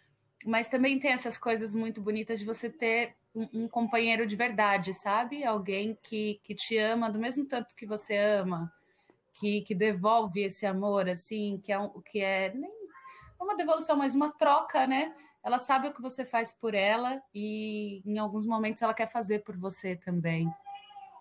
mas 0.44 0.68
também 0.68 0.98
tem 0.98 1.12
essas 1.12 1.38
coisas 1.38 1.74
muito 1.74 2.00
bonitas 2.00 2.38
de 2.38 2.44
você 2.44 2.70
ter 2.70 3.14
um, 3.35 3.64
um, 3.64 3.68
companheiro 3.68 4.26
de 4.26 4.37
verdade, 4.37 4.92
sabe? 4.94 5.44
Alguém 5.44 5.96
que, 6.03 6.40
que 6.42 6.55
te 6.55 6.76
ama 6.79 7.11
do 7.11 7.18
mesmo 7.18 7.44
tanto 7.46 7.76
que 7.76 7.87
você 7.87 8.16
ama, 8.16 8.72
que, 9.35 9.62
que 9.62 9.74
devolve 9.74 10.42
esse 10.42 10.66
amor, 10.66 11.09
assim, 11.09 11.61
que 11.62 11.72
é, 11.72 11.79
um, 11.79 12.00
que 12.00 12.20
é 12.20 12.53
nem 12.55 12.70
uma 13.38 13.57
devolução, 13.57 13.96
mas 13.96 14.14
uma 14.14 14.31
troca, 14.33 14.87
né? 14.87 15.14
Ela 15.42 15.59
sabe 15.59 15.88
o 15.88 15.94
que 15.94 16.03
você 16.03 16.24
faz 16.24 16.53
por 16.53 16.74
ela 16.74 17.22
e 17.35 18.03
em 18.05 18.18
alguns 18.18 18.46
momentos 18.46 18.83
ela 18.83 18.92
quer 18.92 19.11
fazer 19.11 19.40
por 19.40 19.57
você 19.57 19.96
também. 19.96 20.46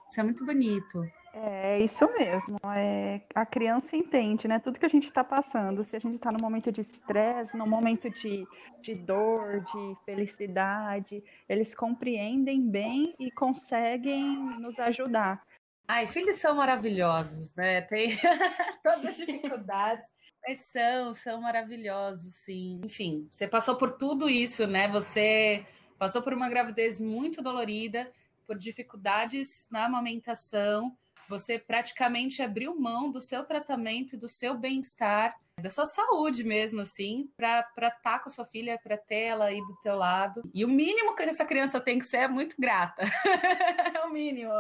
Isso 0.10 0.20
é 0.20 0.24
muito 0.24 0.46
bonito. 0.46 1.02
É 1.34 1.80
isso 1.80 2.12
mesmo. 2.18 2.58
É, 2.76 3.22
a 3.36 3.46
criança 3.46 3.96
entende, 3.96 4.48
né? 4.48 4.60
Tudo 4.60 4.80
que 4.80 4.86
a 4.86 4.90
gente 4.90 5.08
está 5.08 5.24
passando. 5.24 5.84
Se 5.84 5.96
a 5.96 6.00
gente 6.00 6.16
está 6.16 6.30
no 6.32 6.42
momento 6.42 6.72
de 6.72 6.82
estresse, 6.82 7.56
no 7.56 7.68
momento 7.68 8.10
de, 8.10 8.48
de 8.82 8.96
dor, 8.96 9.62
de 9.62 9.98
felicidade, 10.06 11.24
eles 11.48 11.76
compreendem 11.76 12.70
bem 12.70 13.14
e 13.20 13.30
conseguem 13.32 14.36
nos 14.60 14.80
ajudar. 14.80 15.46
Ai, 15.88 16.08
filhos 16.08 16.40
são 16.40 16.56
maravilhosos, 16.56 17.56
né? 17.56 17.82
Tem 17.82 18.10
todas 18.84 19.06
as 19.06 19.18
dificuldades, 19.18 20.06
mas 20.46 20.66
são, 20.66 21.14
são 21.14 21.42
maravilhosos, 21.42 22.36
sim. 22.36 22.82
Enfim, 22.84 23.28
você 23.32 23.48
passou 23.48 23.76
por 23.76 23.98
tudo 23.98 24.30
isso, 24.30 24.66
né? 24.68 24.88
Você 24.90 25.66
passou 25.98 26.22
por 26.22 26.34
uma 26.34 26.50
gravidez 26.50 27.00
muito 27.00 27.42
dolorida, 27.42 28.12
por 28.48 28.58
dificuldades 28.58 29.68
na 29.70 29.86
amamentação 29.86 30.96
você 31.30 31.60
praticamente 31.60 32.42
abriu 32.42 32.78
mão 32.80 33.12
do 33.12 33.22
seu 33.22 33.44
tratamento 33.44 34.16
e 34.16 34.18
do 34.18 34.28
seu 34.28 34.58
bem-estar, 34.58 35.38
da 35.62 35.70
sua 35.70 35.86
saúde 35.86 36.44
mesmo, 36.44 36.82
assim, 36.82 37.30
para 37.38 37.60
estar 37.60 37.92
tá 38.02 38.20
com 38.20 38.30
a 38.30 38.32
sua 38.32 38.46
filha, 38.46 38.80
para 38.84 38.98
ter 38.98 39.26
ela 39.26 39.46
aí 39.46 39.60
do 39.60 39.76
teu 39.84 39.96
lado. 39.96 40.42
E 40.54 40.66
o 40.66 40.68
mínimo 40.68 41.16
que 41.16 41.24
essa 41.24 41.46
criança 41.46 41.80
tem 41.80 42.00
que 42.00 42.06
ser 42.06 42.18
é 42.18 42.28
muito 42.28 42.56
grata. 42.58 43.04
é 43.96 44.06
o 44.06 44.12
mínimo. 44.12 44.54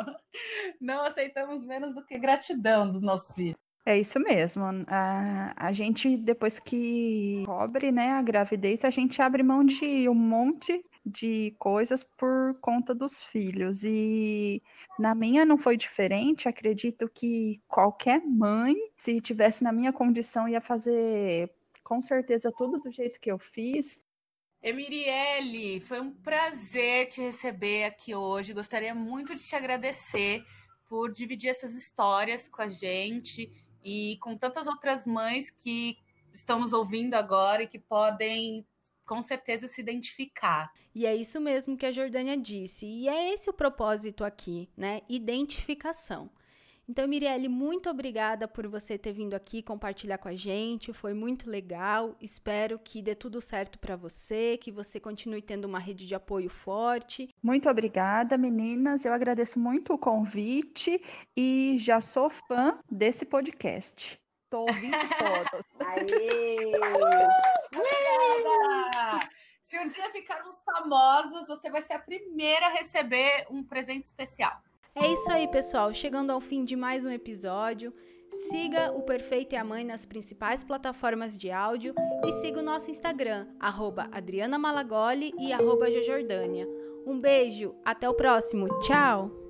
Não 0.79 1.03
aceitamos 1.03 1.65
menos 1.65 1.95
do 1.95 2.05
que 2.05 2.19
gratidão 2.19 2.89
dos 2.89 3.01
nossos 3.01 3.35
filhos. 3.35 3.57
É 3.85 3.97
isso 3.97 4.19
mesmo. 4.19 4.63
A, 4.87 5.53
a 5.55 5.71
gente, 5.71 6.15
depois 6.17 6.59
que 6.59 7.43
cobre 7.45 7.91
né, 7.91 8.11
a 8.11 8.21
gravidez, 8.21 8.85
a 8.85 8.89
gente 8.89 9.19
abre 9.21 9.41
mão 9.41 9.63
de 9.63 10.07
um 10.07 10.13
monte 10.13 10.83
de 11.05 11.55
coisas 11.57 12.03
por 12.03 12.57
conta 12.61 12.93
dos 12.93 13.23
filhos. 13.23 13.83
E 13.83 14.61
na 14.97 15.15
minha 15.15 15.45
não 15.45 15.57
foi 15.57 15.77
diferente. 15.77 16.47
Acredito 16.47 17.09
que 17.09 17.61
qualquer 17.67 18.21
mãe, 18.25 18.75
se 18.97 19.19
tivesse 19.21 19.63
na 19.63 19.71
minha 19.71 19.93
condição, 19.93 20.47
ia 20.47 20.61
fazer 20.61 21.51
com 21.83 22.01
certeza 22.01 22.51
tudo 22.55 22.79
do 22.79 22.91
jeito 22.91 23.19
que 23.19 23.31
eu 23.31 23.39
fiz. 23.39 24.05
Emiriele, 24.61 25.79
foi 25.79 26.01
um 26.01 26.11
prazer 26.11 27.07
te 27.07 27.21
receber 27.21 27.85
aqui 27.85 28.13
hoje. 28.13 28.53
Gostaria 28.53 28.93
muito 28.93 29.33
de 29.33 29.41
te 29.41 29.55
agradecer 29.55 30.43
por 30.87 31.11
dividir 31.11 31.49
essas 31.49 31.73
histórias 31.73 32.47
com 32.49 32.61
a 32.61 32.67
gente 32.67 33.49
e 33.83 34.17
com 34.21 34.37
tantas 34.37 34.67
outras 34.67 35.05
mães 35.05 35.49
que 35.49 35.97
estão 36.33 36.59
nos 36.59 36.73
ouvindo 36.73 37.13
agora 37.13 37.63
e 37.63 37.67
que 37.67 37.79
podem 37.79 38.65
com 39.09 39.23
certeza 39.23 39.67
se 39.67 39.81
identificar. 39.81 40.71
E 40.93 41.07
é 41.07 41.15
isso 41.15 41.41
mesmo 41.41 41.75
que 41.75 41.87
a 41.87 41.91
Jordânia 41.91 42.37
disse, 42.37 42.85
e 42.85 43.09
é 43.09 43.33
esse 43.33 43.49
o 43.49 43.53
propósito 43.53 44.23
aqui, 44.23 44.69
né? 44.77 45.01
Identificação. 45.09 46.29
Então, 46.87 47.07
Mirelle, 47.07 47.47
muito 47.47 47.89
obrigada 47.89 48.47
por 48.47 48.67
você 48.67 48.97
ter 48.97 49.11
vindo 49.11 49.35
aqui 49.35 49.61
compartilhar 49.61 50.17
com 50.17 50.27
a 50.27 50.35
gente. 50.35 50.93
Foi 50.93 51.13
muito 51.13 51.49
legal. 51.49 52.15
Espero 52.19 52.79
que 52.79 53.01
dê 53.01 53.13
tudo 53.13 53.39
certo 53.41 53.77
para 53.77 53.95
você, 53.95 54.57
que 54.57 54.71
você 54.71 54.99
continue 54.99 55.41
tendo 55.41 55.65
uma 55.65 55.79
rede 55.79 56.07
de 56.07 56.15
apoio 56.15 56.49
forte. 56.49 57.29
Muito 57.43 57.69
obrigada, 57.69 58.37
meninas. 58.39 59.05
Eu 59.05 59.13
agradeço 59.13 59.59
muito 59.59 59.93
o 59.93 59.99
convite 59.99 61.01
e 61.37 61.77
já 61.79 62.01
sou 62.01 62.29
fã 62.29 62.79
desse 62.89 63.23
podcast. 63.23 64.19
Tô 64.49 64.61
ouvindo 64.61 64.97
todos. 65.19 65.65
Aê! 65.79 66.73
Obrigada! 67.71 68.78
Se 69.69 69.77
um 69.77 69.85
dia 69.85 70.09
ficarmos 70.09 70.55
famosos, 70.65 71.47
você 71.47 71.69
vai 71.69 71.83
ser 71.83 71.93
a 71.93 71.99
primeira 71.99 72.65
a 72.65 72.69
receber 72.71 73.45
um 73.51 73.63
presente 73.63 74.05
especial. 74.05 74.51
É 74.95 75.05
isso 75.05 75.31
aí, 75.31 75.47
pessoal. 75.47 75.93
Chegando 75.93 76.31
ao 76.31 76.41
fim 76.41 76.65
de 76.65 76.75
mais 76.75 77.05
um 77.05 77.11
episódio. 77.11 77.93
Siga 78.49 78.91
o 78.91 79.03
Perfeito 79.03 79.53
e 79.53 79.55
a 79.55 79.63
Mãe 79.63 79.83
nas 79.83 80.07
principais 80.07 80.63
plataformas 80.63 81.37
de 81.37 81.51
áudio 81.51 81.93
e 82.25 82.31
siga 82.41 82.61
o 82.61 82.63
nosso 82.63 82.89
Instagram, 82.89 83.47
arroba 83.59 84.09
Adriana 84.11 84.57
Malagoli 84.57 85.35
e 85.37 85.53
arroba. 85.53 85.85
Um 87.05 87.19
beijo, 87.21 87.75
até 87.85 88.09
o 88.09 88.15
próximo. 88.15 88.67
Tchau! 88.79 89.48